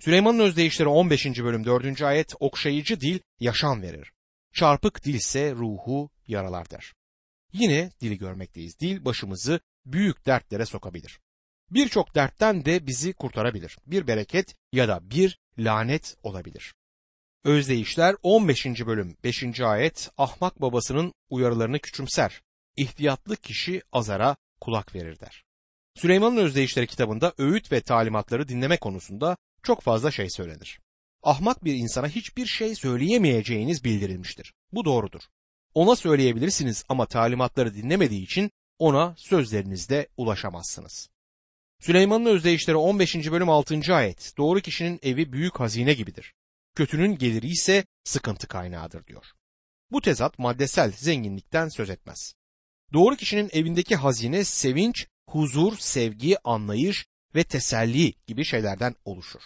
Süleyman'ın 0.00 0.38
özdeyişleri 0.38 0.88
15. 0.88 1.26
bölüm 1.26 1.64
4. 1.64 2.02
ayet 2.02 2.34
okşayıcı 2.40 3.00
dil 3.00 3.20
yaşam 3.40 3.82
verir. 3.82 4.12
Çarpık 4.54 5.04
dil 5.04 5.14
ise 5.14 5.52
ruhu 5.52 6.10
yaralar 6.26 6.70
der. 6.70 6.92
Yine 7.52 7.90
dili 8.00 8.18
görmekteyiz. 8.18 8.80
Dil 8.80 9.04
başımızı 9.04 9.60
büyük 9.92 10.26
dertlere 10.26 10.66
sokabilir. 10.66 11.20
Birçok 11.70 12.14
dertten 12.14 12.64
de 12.64 12.86
bizi 12.86 13.12
kurtarabilir. 13.12 13.76
Bir 13.86 14.06
bereket 14.06 14.54
ya 14.72 14.88
da 14.88 15.10
bir 15.10 15.38
lanet 15.58 16.16
olabilir. 16.22 16.74
Özdeyişler 17.44 18.14
15. 18.22 18.66
bölüm 18.66 19.16
5. 19.24 19.60
ayet 19.60 20.10
ahmak 20.18 20.60
babasının 20.60 21.12
uyarılarını 21.30 21.78
küçümser. 21.78 22.42
İhtiyatlı 22.76 23.36
kişi 23.36 23.82
azara 23.92 24.36
kulak 24.60 24.94
verir 24.94 25.20
der. 25.20 25.44
Süleyman'ın 25.94 26.36
Özdeyişleri 26.36 26.86
kitabında 26.86 27.34
öğüt 27.38 27.72
ve 27.72 27.80
talimatları 27.80 28.48
dinleme 28.48 28.76
konusunda 28.76 29.36
çok 29.62 29.82
fazla 29.82 30.10
şey 30.10 30.30
söylenir. 30.30 30.80
Ahmak 31.22 31.64
bir 31.64 31.74
insana 31.74 32.08
hiçbir 32.08 32.46
şey 32.46 32.74
söyleyemeyeceğiniz 32.74 33.84
bildirilmiştir. 33.84 34.54
Bu 34.72 34.84
doğrudur. 34.84 35.22
Ona 35.74 35.96
söyleyebilirsiniz 35.96 36.84
ama 36.88 37.06
talimatları 37.06 37.74
dinlemediği 37.74 38.22
için 38.22 38.50
ona 38.78 39.14
sözlerinizde 39.16 40.08
ulaşamazsınız. 40.16 41.08
Süleyman'ın 41.80 42.26
özdeyişleri 42.26 42.76
15. 42.76 43.14
bölüm 43.30 43.48
6. 43.50 43.94
ayet 43.94 44.32
doğru 44.38 44.60
kişinin 44.60 45.00
evi 45.02 45.32
büyük 45.32 45.60
hazine 45.60 45.94
gibidir. 45.94 46.34
Kötünün 46.74 47.18
geliri 47.18 47.46
ise 47.46 47.84
sıkıntı 48.04 48.48
kaynağıdır 48.48 49.06
diyor. 49.06 49.24
Bu 49.90 50.00
tezat 50.00 50.38
maddesel 50.38 50.92
zenginlikten 50.92 51.68
söz 51.68 51.90
etmez. 51.90 52.34
Doğru 52.92 53.16
kişinin 53.16 53.50
evindeki 53.52 53.96
hazine 53.96 54.44
sevinç, 54.44 55.06
huzur, 55.28 55.78
sevgi, 55.78 56.36
anlayış 56.44 57.06
ve 57.34 57.44
teselli 57.44 58.12
gibi 58.26 58.44
şeylerden 58.44 58.94
oluşur. 59.04 59.42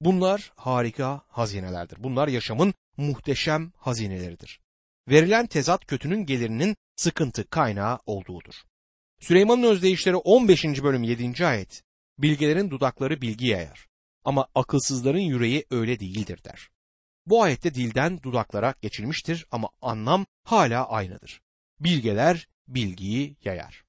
Bunlar 0.00 0.52
harika 0.56 1.22
hazinelerdir. 1.28 2.02
Bunlar 2.04 2.28
yaşamın 2.28 2.74
muhteşem 2.96 3.72
hazineleridir. 3.76 4.60
Verilen 5.08 5.46
tezat 5.46 5.86
kötünün 5.86 6.26
gelirinin 6.26 6.76
sıkıntı 6.96 7.50
kaynağı 7.50 7.98
olduğudur. 8.06 8.54
Süleyman'ın 9.20 9.62
özdeyişleri 9.62 10.16
15. 10.16 10.64
bölüm 10.64 11.02
7. 11.02 11.46
ayet. 11.46 11.82
Bilgelerin 12.18 12.70
dudakları 12.70 13.20
bilgi 13.20 13.46
yayar. 13.46 13.86
Ama 14.24 14.46
akılsızların 14.54 15.18
yüreği 15.18 15.66
öyle 15.70 16.00
değildir 16.00 16.44
der. 16.44 16.68
Bu 17.26 17.42
ayette 17.42 17.74
dilden 17.74 18.22
dudaklara 18.22 18.74
geçilmiştir 18.82 19.46
ama 19.50 19.68
anlam 19.82 20.26
hala 20.44 20.88
aynıdır. 20.88 21.40
Bilgeler 21.80 22.48
bilgiyi 22.68 23.36
yayar. 23.44 23.84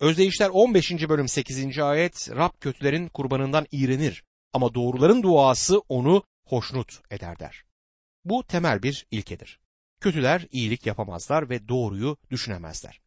Özdeyişler 0.00 0.48
15. 0.48 0.90
bölüm 1.08 1.28
8. 1.28 1.78
ayet 1.78 2.30
Rab 2.30 2.52
kötülerin 2.60 3.08
kurbanından 3.08 3.66
iğrenir 3.72 4.24
ama 4.52 4.74
doğruların 4.74 5.22
duası 5.22 5.78
onu 5.78 6.22
hoşnut 6.44 7.00
eder 7.10 7.38
der. 7.38 7.64
Bu 8.24 8.44
temel 8.46 8.82
bir 8.82 9.06
ilkedir. 9.10 9.63
Kötüler 10.04 10.46
iyilik 10.52 10.86
yapamazlar 10.86 11.50
ve 11.50 11.68
doğruyu 11.68 12.16
düşünemezler. 12.30 13.00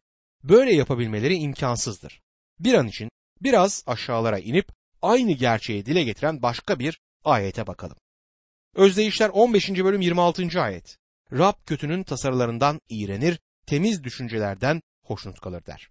Böyle 0.44 0.74
yapabilmeleri 0.74 1.34
imkansızdır. 1.34 2.20
Bir 2.60 2.74
an 2.74 2.86
için 2.86 3.10
biraz 3.42 3.84
aşağılara 3.86 4.38
inip 4.38 4.72
aynı 5.02 5.32
gerçeği 5.32 5.86
dile 5.86 6.04
getiren 6.04 6.42
başka 6.42 6.78
bir 6.78 7.00
ayete 7.24 7.66
bakalım. 7.66 7.96
Özdeyişler 8.74 9.28
15. 9.28 9.70
bölüm 9.70 10.00
26. 10.00 10.60
ayet. 10.60 10.96
Rab 11.32 11.54
kötünün 11.66 12.02
tasarılarından 12.02 12.80
iğrenir, 12.88 13.38
temiz 13.66 14.04
düşüncelerden 14.04 14.82
hoşnut 15.04 15.40
kalır 15.40 15.66
der. 15.66 15.88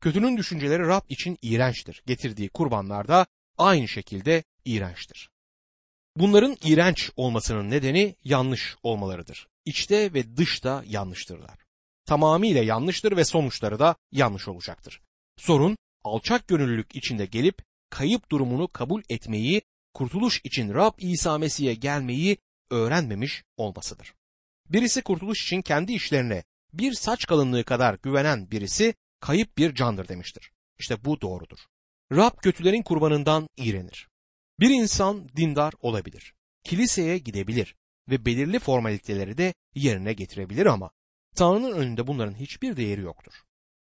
Kötünün 0.00 0.36
düşünceleri 0.36 0.82
Rab 0.82 1.02
için 1.08 1.38
iğrençtir. 1.42 2.02
Getirdiği 2.06 2.48
kurbanlar 2.48 3.08
da 3.08 3.26
aynı 3.58 3.88
şekilde 3.88 4.44
iğrençtir. 4.64 5.30
Bunların 6.16 6.56
iğrenç 6.64 7.10
olmasının 7.16 7.70
nedeni 7.70 8.16
yanlış 8.24 8.76
olmalarıdır. 8.82 9.48
İçte 9.66 10.14
ve 10.14 10.36
dışta 10.36 10.84
yanlıştırlar. 10.86 11.58
Tamamıyla 12.06 12.62
yanlıştır 12.62 13.16
ve 13.16 13.24
sonuçları 13.24 13.78
da 13.78 13.96
yanlış 14.12 14.48
olacaktır. 14.48 15.00
Sorun 15.36 15.76
alçak 16.04 16.48
gönüllülük 16.48 16.96
içinde 16.96 17.26
gelip 17.26 17.58
kayıp 17.90 18.30
durumunu 18.30 18.68
kabul 18.68 19.02
etmeyi, 19.08 19.62
kurtuluş 19.94 20.40
için 20.44 20.74
Rab 20.74 20.92
İsa 20.98 21.38
Mesih'e 21.38 21.74
gelmeyi 21.74 22.38
öğrenmemiş 22.70 23.44
olmasıdır. 23.56 24.14
Birisi 24.70 25.02
kurtuluş 25.02 25.44
için 25.44 25.62
kendi 25.62 25.92
işlerine 25.92 26.44
bir 26.72 26.92
saç 26.92 27.26
kalınlığı 27.26 27.64
kadar 27.64 27.98
güvenen 28.02 28.50
birisi 28.50 28.94
kayıp 29.20 29.58
bir 29.58 29.74
candır 29.74 30.08
demiştir. 30.08 30.50
İşte 30.78 31.04
bu 31.04 31.20
doğrudur. 31.20 31.58
Rab 32.12 32.42
kötülerin 32.42 32.82
kurbanından 32.82 33.48
iğrenir. 33.56 34.08
Bir 34.60 34.70
insan 34.70 35.28
dindar 35.36 35.72
olabilir, 35.80 36.34
kiliseye 36.64 37.18
gidebilir 37.18 37.74
ve 38.08 38.24
belirli 38.26 38.58
formaliteleri 38.58 39.38
de 39.38 39.54
yerine 39.74 40.12
getirebilir 40.12 40.66
ama 40.66 40.90
Tanrı'nın 41.36 41.72
önünde 41.72 42.06
bunların 42.06 42.34
hiçbir 42.34 42.76
değeri 42.76 43.00
yoktur. 43.00 43.32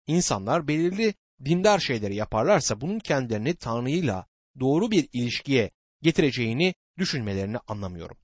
İnsanlar 0.07 0.69
belirli 0.69 1.15
dindar 1.45 1.79
şeyleri 1.79 2.15
yaparlarsa 2.15 2.81
bunun 2.81 2.99
kendilerini 2.99 3.55
Tanrı'yla 3.55 4.27
doğru 4.61 4.91
bir 4.91 5.09
ilişkiye 5.13 5.71
getireceğini 6.03 6.75
düşünmelerini 6.99 7.59
anlamıyorum. 7.59 8.17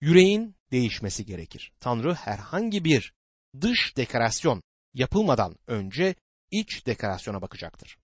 Yüreğin 0.00 0.56
değişmesi 0.70 1.24
gerekir. 1.24 1.72
Tanrı 1.80 2.14
herhangi 2.14 2.84
bir 2.84 3.14
dış 3.60 3.96
dekorasyon 3.96 4.62
yapılmadan 4.94 5.56
önce 5.66 6.14
iç 6.50 6.86
dekorasyona 6.86 7.42
bakacaktır. 7.42 7.98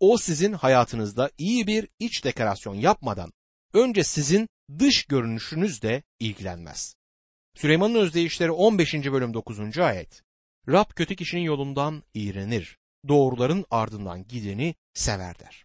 O 0.00 0.18
sizin 0.18 0.52
hayatınızda 0.52 1.30
iyi 1.38 1.66
bir 1.66 1.88
iç 1.98 2.24
dekorasyon 2.24 2.74
yapmadan 2.74 3.32
önce 3.74 4.04
sizin 4.04 4.48
dış 4.78 5.04
görünüşünüzle 5.04 6.02
ilgilenmez. 6.18 6.94
Süleyman'ın 7.54 7.94
özdeyişleri 7.94 8.50
15. 8.50 8.94
bölüm 8.94 9.34
9. 9.34 9.78
ayet. 9.78 10.22
Rab 10.68 10.94
kötü 10.96 11.16
kişinin 11.16 11.42
yolundan 11.42 12.02
iğrenir, 12.14 12.78
doğruların 13.08 13.64
ardından 13.70 14.28
gideni 14.28 14.74
sever 14.94 15.38
der. 15.38 15.64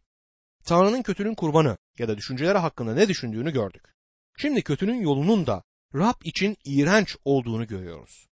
Tanrı'nın 0.65 1.01
kötünün 1.01 1.35
kurbanı 1.35 1.77
ya 1.99 2.07
da 2.07 2.17
düşünceleri 2.17 2.57
hakkında 2.57 2.93
ne 2.93 3.07
düşündüğünü 3.07 3.53
gördük. 3.53 3.83
Şimdi 4.37 4.61
kötünün 4.61 5.01
yolunun 5.01 5.47
da 5.47 5.63
Rab 5.95 6.21
için 6.23 6.57
iğrenç 6.65 7.17
olduğunu 7.25 7.67
görüyoruz. 7.67 8.27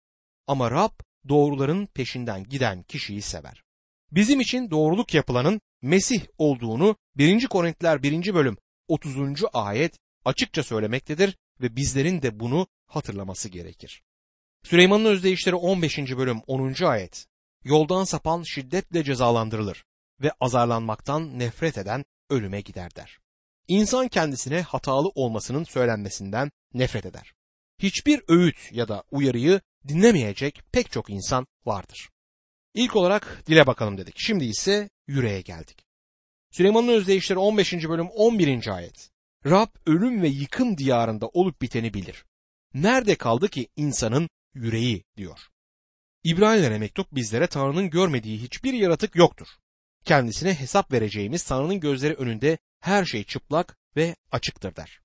Ama 0.46 0.70
Rab 0.70 0.92
doğruların 1.28 1.86
peşinden 1.86 2.44
giden 2.44 2.82
kişiyi 2.82 3.22
sever. 3.22 3.62
Bizim 4.10 4.40
için 4.40 4.70
doğruluk 4.70 5.14
yapılanın 5.14 5.60
Mesih 5.82 6.22
olduğunu 6.38 6.96
1. 7.16 7.46
Korintiler 7.46 8.02
1. 8.02 8.34
bölüm 8.34 8.56
30. 8.88 9.16
ayet 9.52 9.98
açıkça 10.24 10.62
söylemektedir 10.62 11.36
ve 11.60 11.76
bizlerin 11.76 12.22
de 12.22 12.40
bunu 12.40 12.66
hatırlaması 12.86 13.48
gerekir. 13.48 14.02
Süleyman'ın 14.62 15.04
özdeyişleri 15.04 15.54
15. 15.54 15.98
bölüm 15.98 16.40
10. 16.46 16.84
ayet 16.84 17.26
Yoldan 17.64 18.04
sapan 18.04 18.42
şiddetle 18.42 19.04
cezalandırılır 19.04 19.84
ve 20.20 20.32
azarlanmaktan 20.40 21.38
nefret 21.38 21.78
eden 21.78 22.04
ölüme 22.30 22.60
gider 22.60 22.94
der. 22.94 23.18
İnsan 23.68 24.08
kendisine 24.08 24.62
hatalı 24.62 25.08
olmasının 25.08 25.64
söylenmesinden 25.64 26.50
nefret 26.74 27.06
eder. 27.06 27.32
Hiçbir 27.78 28.22
öğüt 28.28 28.72
ya 28.72 28.88
da 28.88 29.04
uyarıyı 29.10 29.60
dinlemeyecek 29.88 30.60
pek 30.72 30.92
çok 30.92 31.10
insan 31.10 31.46
vardır. 31.66 32.10
İlk 32.74 32.96
olarak 32.96 33.42
dile 33.46 33.66
bakalım 33.66 33.98
dedik. 33.98 34.14
Şimdi 34.16 34.44
ise 34.44 34.90
yüreğe 35.06 35.40
geldik. 35.40 35.84
Süleyman'ın 36.50 36.88
özdeyişleri 36.88 37.38
15. 37.38 37.72
bölüm 37.72 38.08
11. 38.08 38.68
ayet. 38.68 39.11
Rab 39.46 39.68
ölüm 39.86 40.22
ve 40.22 40.28
yıkım 40.28 40.78
diyarında 40.78 41.28
olup 41.28 41.62
biteni 41.62 41.94
bilir. 41.94 42.24
Nerede 42.74 43.16
kaldı 43.16 43.48
ki 43.48 43.68
insanın 43.76 44.28
yüreği 44.54 45.04
diyor. 45.16 45.38
İbraniler'e 46.24 46.78
mektup 46.78 47.12
bizlere 47.12 47.46
Tanrı'nın 47.46 47.90
görmediği 47.90 48.42
hiçbir 48.42 48.72
yaratık 48.72 49.16
yoktur. 49.16 49.48
Kendisine 50.04 50.54
hesap 50.54 50.92
vereceğimiz 50.92 51.42
Tanrı'nın 51.42 51.80
gözleri 51.80 52.14
önünde 52.14 52.58
her 52.80 53.04
şey 53.04 53.24
çıplak 53.24 53.76
ve 53.96 54.16
açıktır 54.32 54.76
der. 54.76 55.00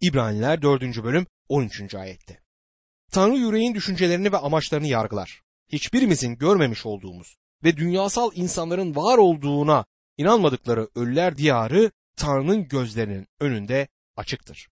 İbraniler 0.00 0.62
4. 0.62 0.82
bölüm 0.82 1.26
13. 1.48 1.94
ayette. 1.94 2.40
Tanrı 3.12 3.36
yüreğin 3.36 3.74
düşüncelerini 3.74 4.32
ve 4.32 4.36
amaçlarını 4.36 4.86
yargılar. 4.86 5.42
Hiçbirimizin 5.68 6.38
görmemiş 6.38 6.86
olduğumuz 6.86 7.36
ve 7.64 7.76
dünyasal 7.76 8.30
insanların 8.34 8.96
var 8.96 9.18
olduğuna 9.18 9.84
inanmadıkları 10.16 10.88
ölüler 10.94 11.36
diyarı 11.36 11.90
Tanrı'nın 12.18 12.68
gözlerinin 12.68 13.26
önünde 13.40 13.88
açıktır. 14.16 14.68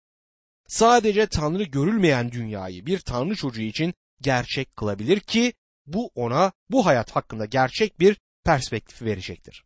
Sadece 0.68 1.26
Tanrı 1.26 1.62
görülmeyen 1.62 2.32
dünyayı 2.32 2.86
bir 2.86 2.98
Tanrı 2.98 3.34
çocuğu 3.34 3.62
için 3.62 3.94
gerçek 4.20 4.76
kılabilir 4.76 5.20
ki 5.20 5.52
bu 5.86 6.10
ona 6.14 6.52
bu 6.70 6.86
hayat 6.86 7.10
hakkında 7.10 7.44
gerçek 7.44 8.00
bir 8.00 8.16
perspektif 8.44 9.02
verecektir. 9.02 9.64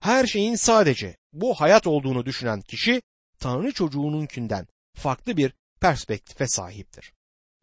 Her 0.00 0.26
şeyin 0.26 0.54
sadece 0.54 1.16
bu 1.32 1.54
hayat 1.54 1.86
olduğunu 1.86 2.26
düşünen 2.26 2.60
kişi 2.60 3.02
Tanrı 3.38 3.72
çocuğununkinden 3.72 4.66
farklı 4.94 5.36
bir 5.36 5.52
perspektife 5.80 6.46
sahiptir. 6.48 7.12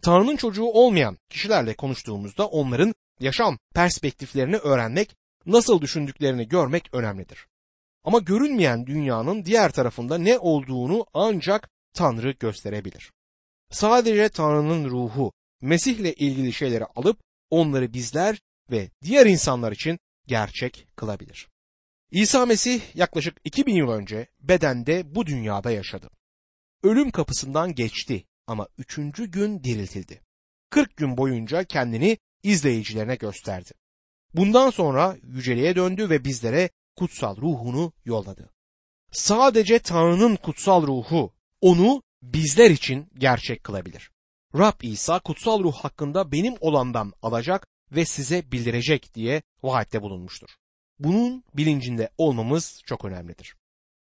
Tanrı'nın 0.01 0.35
çocuğu 0.35 0.65
olmayan 0.65 1.17
kişilerle 1.29 1.75
konuştuğumuzda 1.75 2.47
onların 2.47 2.93
yaşam 3.19 3.57
perspektiflerini 3.75 4.57
öğrenmek, 4.57 5.15
nasıl 5.45 5.81
düşündüklerini 5.81 6.47
görmek 6.47 6.93
önemlidir. 6.93 7.47
Ama 8.07 8.19
görünmeyen 8.19 8.87
dünyanın 8.87 9.45
diğer 9.45 9.71
tarafında 9.71 10.17
ne 10.17 10.37
olduğunu 10.37 11.05
ancak 11.13 11.69
Tanrı 11.93 12.31
gösterebilir. 12.31 13.11
Sadece 13.71 14.29
Tanrı'nın 14.29 14.89
ruhu 14.89 15.31
Mesih'le 15.61 16.13
ilgili 16.17 16.53
şeyleri 16.53 16.85
alıp 16.85 17.19
onları 17.49 17.93
bizler 17.93 18.41
ve 18.71 18.89
diğer 19.03 19.25
insanlar 19.25 19.71
için 19.71 19.99
gerçek 20.27 20.87
kılabilir. 20.95 21.47
İsa 22.11 22.45
Mesih 22.45 22.95
yaklaşık 22.95 23.37
2000 23.43 23.75
yıl 23.75 23.89
önce 23.89 24.27
bedende 24.39 25.15
bu 25.15 25.25
dünyada 25.25 25.71
yaşadı. 25.71 26.09
Ölüm 26.83 27.11
kapısından 27.11 27.75
geçti 27.75 28.25
ama 28.47 28.67
üçüncü 28.77 29.31
gün 29.31 29.63
diriltildi. 29.63 30.21
40 30.69 30.97
gün 30.97 31.17
boyunca 31.17 31.63
kendini 31.63 32.17
izleyicilerine 32.43 33.15
gösterdi. 33.15 33.71
Bundan 34.33 34.69
sonra 34.69 35.17
yüceliğe 35.23 35.75
döndü 35.75 36.09
ve 36.09 36.25
bizlere 36.25 36.69
kutsal 36.97 37.37
ruhunu 37.37 37.93
yolladı. 38.05 38.49
Sadece 39.11 39.79
Tanrı'nın 39.79 40.35
kutsal 40.35 40.87
ruhu 40.87 41.33
onu 41.61 42.03
bizler 42.21 42.71
için 42.71 43.09
gerçek 43.17 43.63
kılabilir. 43.63 44.11
Rab 44.55 44.81
İsa 44.81 45.19
kutsal 45.19 45.63
ruh 45.63 45.75
hakkında 45.75 46.31
benim 46.31 46.55
olandan 46.59 47.13
alacak 47.21 47.67
ve 47.91 48.05
size 48.05 48.51
bildirecek 48.51 49.13
diye 49.15 49.41
vaatte 49.63 50.01
bulunmuştur. 50.01 50.49
Bunun 50.99 51.43
bilincinde 51.53 52.09
olmamız 52.17 52.81
çok 52.85 53.05
önemlidir. 53.05 53.55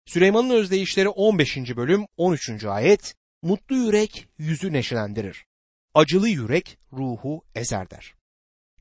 Süleyman'ın 0.05 0.49
özdeyişleri 0.49 1.09
15. 1.09 1.57
bölüm 1.57 2.05
13. 2.17 2.65
ayet 2.65 3.15
Mutlu 3.41 3.75
yürek 3.75 4.27
yüzü 4.37 4.73
neşelendirir. 4.73 5.45
Acılı 5.93 6.29
yürek 6.29 6.77
ruhu 6.93 7.41
ezer 7.55 7.89
der. 7.89 8.13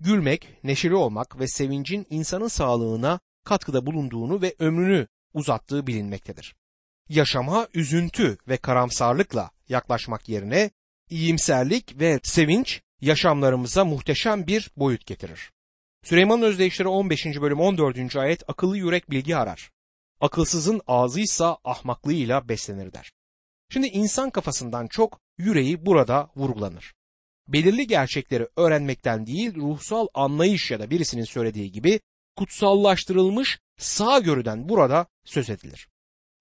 Gülmek, 0.00 0.64
neşeli 0.64 0.94
olmak 0.94 1.38
ve 1.38 1.48
sevincin 1.48 2.06
insanın 2.10 2.48
sağlığına 2.48 3.20
katkıda 3.44 3.86
bulunduğunu 3.86 4.42
ve 4.42 4.54
ömrünü 4.58 5.06
uzattığı 5.34 5.86
bilinmektedir. 5.86 6.54
Yaşama 7.08 7.68
üzüntü 7.74 8.38
ve 8.48 8.56
karamsarlıkla 8.56 9.50
yaklaşmak 9.68 10.28
yerine 10.28 10.70
iyimserlik 11.10 12.00
ve 12.00 12.20
sevinç 12.22 12.80
yaşamlarımıza 13.00 13.84
muhteşem 13.84 14.46
bir 14.46 14.70
boyut 14.76 15.06
getirir. 15.06 15.52
Süleyman 16.04 16.42
Özdeyişleri 16.42 16.88
15. 16.88 17.26
bölüm 17.26 17.60
14. 17.60 18.16
ayet 18.16 18.42
akıllı 18.48 18.76
yürek 18.76 19.10
bilgi 19.10 19.36
arar. 19.36 19.70
Akılsızın 20.20 20.80
ağzıysa 20.86 21.58
ahmaklığıyla 21.64 22.48
beslenir 22.48 22.92
der. 22.92 23.12
Şimdi 23.72 23.86
insan 23.86 24.30
kafasından 24.30 24.86
çok 24.86 25.20
yüreği 25.38 25.86
burada 25.86 26.30
vurgulanır. 26.36 26.94
Belirli 27.48 27.86
gerçekleri 27.86 28.48
öğrenmekten 28.56 29.26
değil 29.26 29.54
ruhsal 29.54 30.06
anlayış 30.14 30.70
ya 30.70 30.80
da 30.80 30.90
birisinin 30.90 31.24
söylediği 31.24 31.72
gibi 31.72 32.00
kutsallaştırılmış 32.36 33.58
sağ 33.78 34.18
görüden 34.18 34.68
burada 34.68 35.06
söz 35.24 35.50
edilir. 35.50 35.88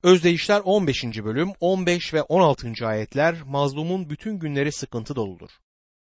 Özdeyişler 0.04 0.62
15. 0.66 1.04
bölüm 1.04 1.52
15 1.60 2.14
ve 2.14 2.22
16. 2.22 2.88
ayetler 2.88 3.42
mazlumun 3.42 4.10
bütün 4.10 4.40
günleri 4.40 4.72
sıkıntı 4.72 5.16
doludur. 5.16 5.50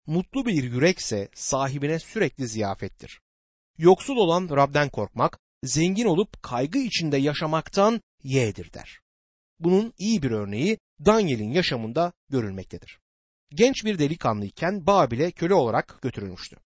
Mutlu 0.07 0.45
bir 0.45 0.63
yürekse 0.63 1.29
sahibine 1.33 1.99
sürekli 1.99 2.47
ziyafettir. 2.47 3.21
Yoksul 3.77 4.17
olan 4.17 4.49
Rab'den 4.49 4.89
korkmak, 4.89 5.39
zengin 5.63 6.05
olup 6.05 6.43
kaygı 6.43 6.79
içinde 6.79 7.17
yaşamaktan 7.17 8.01
yeğdir 8.23 8.73
der. 8.73 8.99
Bunun 9.59 9.93
iyi 9.97 10.21
bir 10.21 10.31
örneği 10.31 10.77
Daniel'in 11.05 11.51
yaşamında 11.51 12.13
görülmektedir. 12.29 12.99
genç 13.49 13.85
bir 13.85 13.99
delikanlıyken 13.99 14.87
Babil'e 14.87 15.31
köle 15.31 15.53
olarak 15.53 15.99
götürülmüştü. 16.01 16.57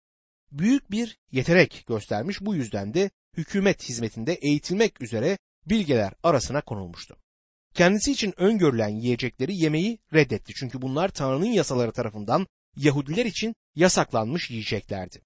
Büyük 0.52 0.90
bir 0.90 1.18
yetenek 1.32 1.84
göstermiş 1.86 2.40
bu 2.40 2.54
yüzden 2.54 2.94
de 2.94 3.10
hükümet 3.36 3.82
hizmetinde 3.88 4.34
eğitilmek 4.34 5.02
üzere 5.02 5.38
bilgeler 5.66 6.12
arasına 6.22 6.60
konulmuştu. 6.60 7.16
Kendisi 7.74 8.12
için 8.12 8.34
öngörülen 8.36 8.88
yiyecekleri 8.88 9.56
yemeyi 9.56 9.98
reddetti 10.12 10.52
çünkü 10.54 10.82
bunlar 10.82 11.08
Tanrı'nın 11.08 11.46
yasaları 11.46 11.92
tarafından 11.92 12.46
Yahudiler 12.76 13.26
için 13.26 13.54
yasaklanmış 13.74 14.50
yiyeceklerdi. 14.50 15.22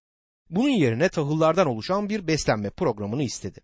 Bunun 0.51 0.69
yerine 0.69 1.09
tahıllardan 1.09 1.67
oluşan 1.67 2.09
bir 2.09 2.27
beslenme 2.27 2.71
programını 2.71 3.23
istedi. 3.23 3.61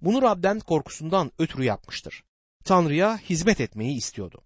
Bunu 0.00 0.22
Rab'den 0.22 0.60
korkusundan 0.60 1.32
ötürü 1.38 1.64
yapmıştır. 1.64 2.24
Tanrı'ya 2.64 3.18
hizmet 3.18 3.60
etmeyi 3.60 3.96
istiyordu. 3.96 4.44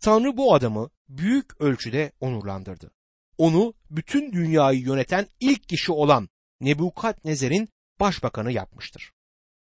Tanrı 0.00 0.36
bu 0.36 0.54
adamı 0.54 0.90
büyük 1.08 1.60
ölçüde 1.60 2.12
onurlandırdı. 2.20 2.90
Onu 3.38 3.74
bütün 3.90 4.32
dünyayı 4.32 4.80
yöneten 4.80 5.26
ilk 5.40 5.68
kişi 5.68 5.92
olan 5.92 6.28
Nebukadnezer'in 6.60 7.68
başbakanı 8.00 8.52
yapmıştır. 8.52 9.12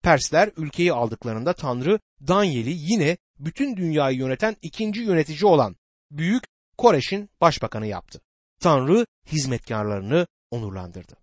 Persler 0.03 0.51
ülkeyi 0.57 0.93
aldıklarında 0.93 1.53
Tanrı 1.53 2.01
Danyel'i 2.29 2.75
yine 2.77 3.17
bütün 3.39 3.77
dünyayı 3.77 4.19
yöneten 4.19 4.57
ikinci 4.63 5.01
yönetici 5.01 5.45
olan 5.45 5.77
Büyük 6.11 6.45
Koreş'in 6.79 7.31
başbakanı 7.41 7.87
yaptı. 7.87 8.21
Tanrı 8.61 9.07
hizmetkarlarını 9.27 10.27
onurlandırdı. 10.51 11.17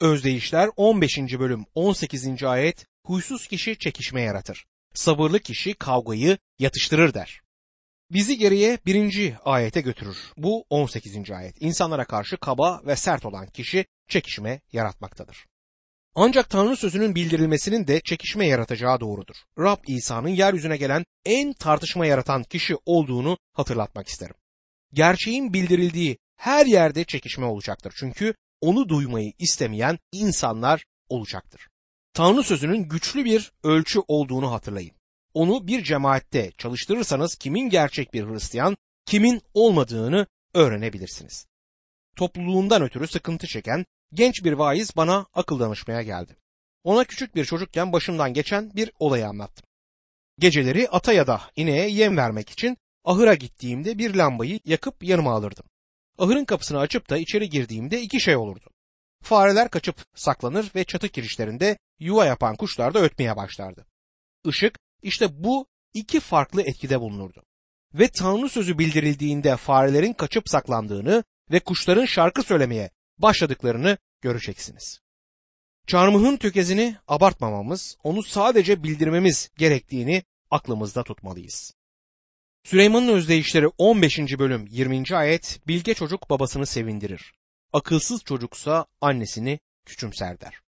Özdeyişler 0.00 0.70
15. 0.76 1.18
bölüm 1.18 1.64
18. 1.74 2.44
ayet 2.44 2.86
huysuz 3.06 3.48
kişi 3.48 3.78
çekişme 3.78 4.22
yaratır. 4.22 4.66
Sabırlı 4.94 5.38
kişi 5.38 5.74
kavgayı 5.74 6.38
yatıştırır 6.58 7.14
der. 7.14 7.40
Bizi 8.10 8.38
geriye 8.38 8.78
birinci 8.86 9.36
ayete 9.44 9.80
götürür. 9.80 10.16
Bu 10.36 10.64
18. 10.70 11.30
ayet. 11.30 11.62
İnsanlara 11.62 12.04
karşı 12.04 12.36
kaba 12.36 12.80
ve 12.86 12.96
sert 12.96 13.26
olan 13.26 13.46
kişi 13.46 13.86
çekişme 14.08 14.60
yaratmaktadır. 14.72 15.46
Ancak 16.14 16.50
Tanrı 16.50 16.76
sözünün 16.76 17.14
bildirilmesinin 17.14 17.86
de 17.86 18.00
çekişme 18.00 18.46
yaratacağı 18.46 19.00
doğrudur. 19.00 19.34
Rab 19.58 19.78
İsa'nın 19.86 20.28
yeryüzüne 20.28 20.76
gelen 20.76 21.04
en 21.24 21.52
tartışma 21.52 22.06
yaratan 22.06 22.42
kişi 22.42 22.76
olduğunu 22.86 23.38
hatırlatmak 23.52 24.08
isterim. 24.08 24.34
Gerçeğin 24.92 25.52
bildirildiği 25.52 26.18
her 26.36 26.66
yerde 26.66 27.04
çekişme 27.04 27.46
olacaktır. 27.46 27.92
Çünkü 27.96 28.34
onu 28.60 28.88
duymayı 28.88 29.32
istemeyen 29.38 29.98
insanlar 30.12 30.84
olacaktır. 31.08 31.68
Tanrı 32.14 32.42
sözünün 32.42 32.88
güçlü 32.88 33.24
bir 33.24 33.52
ölçü 33.64 34.00
olduğunu 34.08 34.52
hatırlayın. 34.52 34.99
Onu 35.34 35.66
bir 35.66 35.84
cemaatte 35.84 36.50
çalıştırırsanız 36.58 37.34
kimin 37.34 37.68
gerçek 37.68 38.14
bir 38.14 38.24
Hristiyan, 38.24 38.76
kimin 39.06 39.42
olmadığını 39.54 40.26
öğrenebilirsiniz. 40.54 41.46
Topluluğundan 42.16 42.82
ötürü 42.82 43.08
sıkıntı 43.08 43.46
çeken 43.46 43.86
genç 44.12 44.44
bir 44.44 44.52
vaiz 44.52 44.96
bana 44.96 45.26
akıl 45.34 45.60
danışmaya 45.60 46.02
geldi. 46.02 46.36
Ona 46.84 47.04
küçük 47.04 47.34
bir 47.34 47.44
çocukken 47.44 47.92
başımdan 47.92 48.34
geçen 48.34 48.74
bir 48.74 48.92
olayı 48.98 49.26
anlattım. 49.26 49.66
Geceleri 50.38 50.88
ata 50.88 51.12
ya 51.12 51.26
da 51.26 51.40
ineğe 51.56 51.90
yem 51.90 52.16
vermek 52.16 52.50
için 52.50 52.76
ahıra 53.04 53.34
gittiğimde 53.34 53.98
bir 53.98 54.14
lambayı 54.14 54.60
yakıp 54.64 55.04
yanıma 55.04 55.32
alırdım. 55.32 55.64
Ahırın 56.18 56.44
kapısını 56.44 56.78
açıp 56.78 57.10
da 57.10 57.18
içeri 57.18 57.48
girdiğimde 57.48 58.00
iki 58.00 58.20
şey 58.20 58.36
olurdu. 58.36 58.70
Fareler 59.22 59.70
kaçıp 59.70 60.04
saklanır 60.14 60.70
ve 60.74 60.84
çatı 60.84 61.08
kirişlerinde 61.08 61.78
yuva 61.98 62.26
yapan 62.26 62.56
kuşlar 62.56 62.94
da 62.94 63.00
ötmeye 63.00 63.36
başlardı. 63.36 63.86
Işık 64.44 64.78
işte 65.02 65.44
bu 65.44 65.66
iki 65.94 66.20
farklı 66.20 66.62
etkide 66.62 67.00
bulunurdu. 67.00 67.42
Ve 67.94 68.08
Tanrı 68.08 68.48
sözü 68.48 68.78
bildirildiğinde 68.78 69.56
farelerin 69.56 70.12
kaçıp 70.12 70.48
saklandığını 70.48 71.24
ve 71.50 71.60
kuşların 71.60 72.04
şarkı 72.04 72.42
söylemeye 72.42 72.90
başladıklarını 73.18 73.98
göreceksiniz. 74.20 75.00
Çarmıhın 75.86 76.36
tökezini 76.36 76.96
abartmamamız, 77.08 77.96
onu 78.02 78.22
sadece 78.22 78.82
bildirmemiz 78.82 79.50
gerektiğini 79.56 80.22
aklımızda 80.50 81.02
tutmalıyız. 81.02 81.74
Süleyman'ın 82.64 83.08
özdeyişleri 83.08 83.66
15. 83.78 84.18
bölüm 84.18 84.66
20. 84.70 85.16
ayet 85.16 85.60
bilge 85.66 85.94
çocuk 85.94 86.30
babasını 86.30 86.66
sevindirir. 86.66 87.32
Akılsız 87.72 88.24
çocuksa 88.24 88.86
annesini 89.00 89.60
küçümser 89.86 90.40
der. 90.40 90.60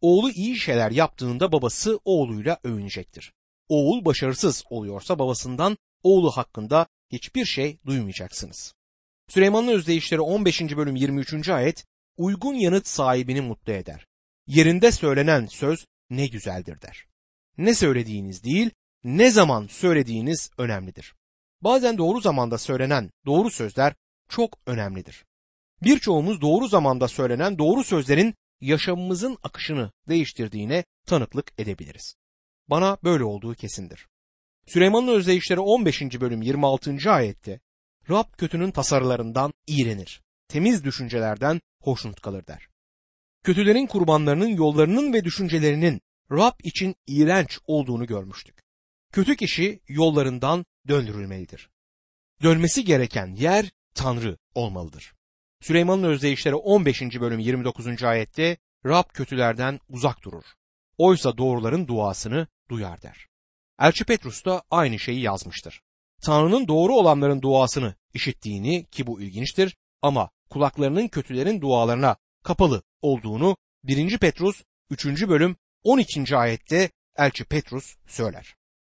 Oğlu 0.00 0.30
iyi 0.30 0.56
şeyler 0.56 0.90
yaptığında 0.90 1.52
babası 1.52 2.00
oğluyla 2.04 2.58
övünecektir. 2.64 3.32
Oğul 3.68 4.04
başarısız 4.04 4.64
oluyorsa 4.70 5.18
babasından 5.18 5.78
oğlu 6.02 6.30
hakkında 6.30 6.86
hiçbir 7.12 7.44
şey 7.44 7.78
duymayacaksınız. 7.86 8.74
Süleyman'ın 9.28 9.68
özdeyişleri 9.68 10.20
15. 10.20 10.60
bölüm 10.60 10.96
23. 10.96 11.48
ayet 11.48 11.84
uygun 12.16 12.54
yanıt 12.54 12.86
sahibini 12.86 13.40
mutlu 13.40 13.72
eder. 13.72 14.06
Yerinde 14.46 14.92
söylenen 14.92 15.46
söz 15.46 15.86
ne 16.10 16.26
güzeldir 16.26 16.82
der. 16.82 17.06
Ne 17.58 17.74
söylediğiniz 17.74 18.44
değil, 18.44 18.70
ne 19.04 19.30
zaman 19.30 19.66
söylediğiniz 19.66 20.50
önemlidir. 20.58 21.14
Bazen 21.60 21.98
doğru 21.98 22.20
zamanda 22.20 22.58
söylenen 22.58 23.10
doğru 23.26 23.50
sözler 23.50 23.94
çok 24.28 24.58
önemlidir. 24.66 25.24
Birçoğumuz 25.82 26.40
doğru 26.40 26.68
zamanda 26.68 27.08
söylenen 27.08 27.58
doğru 27.58 27.84
sözlerin 27.84 28.34
yaşamımızın 28.60 29.38
akışını 29.42 29.92
değiştirdiğine 30.08 30.84
tanıklık 31.06 31.52
edebiliriz. 31.58 32.16
Bana 32.70 32.98
böyle 33.04 33.24
olduğu 33.24 33.54
kesindir. 33.54 34.06
Süleyman'ın 34.66 35.08
özdeyişleri 35.08 35.60
15. 35.60 36.02
bölüm 36.02 36.42
26. 36.42 37.10
ayette 37.10 37.60
Rab 38.10 38.24
kötünün 38.38 38.70
tasarılarından 38.70 39.52
iğrenir. 39.66 40.22
Temiz 40.48 40.84
düşüncelerden 40.84 41.60
hoşnut 41.80 42.20
kalır 42.20 42.46
der. 42.46 42.68
Kötülerin 43.42 43.86
kurbanlarının 43.86 44.48
yollarının 44.48 45.12
ve 45.12 45.24
düşüncelerinin 45.24 46.00
Rab 46.30 46.60
için 46.64 46.94
iğrenç 47.06 47.58
olduğunu 47.66 48.06
görmüştük. 48.06 48.62
Kötü 49.12 49.36
kişi 49.36 49.80
yollarından 49.88 50.66
döndürülmelidir. 50.88 51.70
Dönmesi 52.42 52.84
gereken 52.84 53.26
yer 53.26 53.70
Tanrı 53.94 54.36
olmalıdır. 54.54 55.14
Süleyman'ın 55.60 56.02
özdeyişleri 56.02 56.54
15. 56.54 57.02
bölüm 57.02 57.38
29. 57.38 58.02
ayette 58.02 58.56
Rab 58.86 59.04
kötülerden 59.12 59.80
uzak 59.88 60.24
durur. 60.24 60.44
Oysa 60.98 61.38
doğruların 61.38 61.88
duasını 61.88 62.46
duyar 62.70 63.02
der. 63.02 63.26
Elçi 63.80 64.04
Petrus 64.04 64.44
da 64.44 64.62
aynı 64.70 64.98
şeyi 64.98 65.20
yazmıştır. 65.20 65.82
Tanrı'nın 66.22 66.68
doğru 66.68 66.94
olanların 66.94 67.42
duasını 67.42 67.94
işittiğini 68.14 68.84
ki 68.84 69.06
bu 69.06 69.20
ilginçtir 69.20 69.76
ama 70.02 70.30
kulaklarının 70.50 71.08
kötülerin 71.08 71.60
dualarına 71.60 72.16
kapalı 72.44 72.82
olduğunu 73.02 73.56
1. 73.84 74.18
Petrus 74.18 74.62
3. 74.90 75.06
bölüm 75.06 75.56
12. 75.82 76.36
ayette 76.36 76.90
Elçi 77.16 77.44
Petrus 77.44 77.96
söyler. 78.06 78.54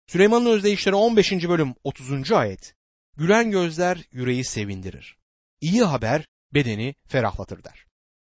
Süleyman'ın 0.07 0.46
özdeyişleri 0.46 0.94
15. 0.94 1.33
bölüm 1.33 1.74
30. 1.85 2.33
ayet 2.33 2.74
Gülen 3.16 3.50
gözler 3.50 3.98
yüreği 4.12 4.44
sevindirir. 4.44 5.16
İyi 5.61 5.83
haber 5.83 6.26
bedeni 6.55 6.94
ferahlatır 7.09 7.64
der. 7.64 7.87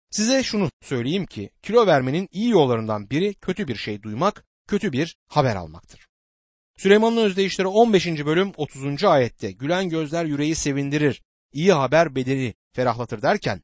Size 0.10 0.44
şunu 0.44 0.70
söyleyeyim 0.82 1.26
ki 1.26 1.50
kilo 1.64 1.88
vermenin 1.88 2.30
iyi 2.32 2.50
yollarından 2.50 3.10
biri 3.10 3.34
kötü 3.34 3.68
bir 3.68 3.76
şey 3.76 4.04
duymak, 4.04 4.46
kötü 4.68 4.92
bir 4.92 5.18
haber 5.28 5.56
almaktır. 5.56 6.08
Süleyman'ın 6.78 7.18
özdeyişleri 7.18 7.68
15. 7.68 8.08
bölüm 8.08 8.52
30. 8.58 9.04
ayette 9.04 9.52
gülen 9.52 9.90
gözler 9.90 10.26
yüreği 10.26 10.56
sevindirir, 10.56 11.22
iyi 11.52 11.74
haber 11.74 12.16
bedeni 12.16 12.54
ferahlatır 12.74 13.22
derken 13.22 13.64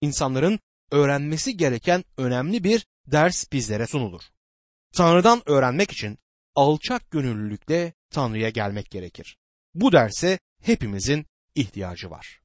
insanların 0.00 0.58
öğrenmesi 0.90 1.56
gereken 1.56 2.04
önemli 2.16 2.64
bir 2.64 2.86
ders 3.06 3.52
bizlere 3.52 3.86
sunulur. 3.86 4.22
Tanrı'dan 4.92 5.42
öğrenmek 5.46 5.90
için 5.90 6.18
alçak 6.54 7.10
gönüllülükle 7.10 7.92
Tanrı'ya 8.10 8.50
gelmek 8.50 8.90
gerekir. 8.90 9.38
Bu 9.74 9.92
derse 9.92 10.38
hepimizin 10.62 11.26
ihtiyacı 11.54 12.10
var. 12.10 12.40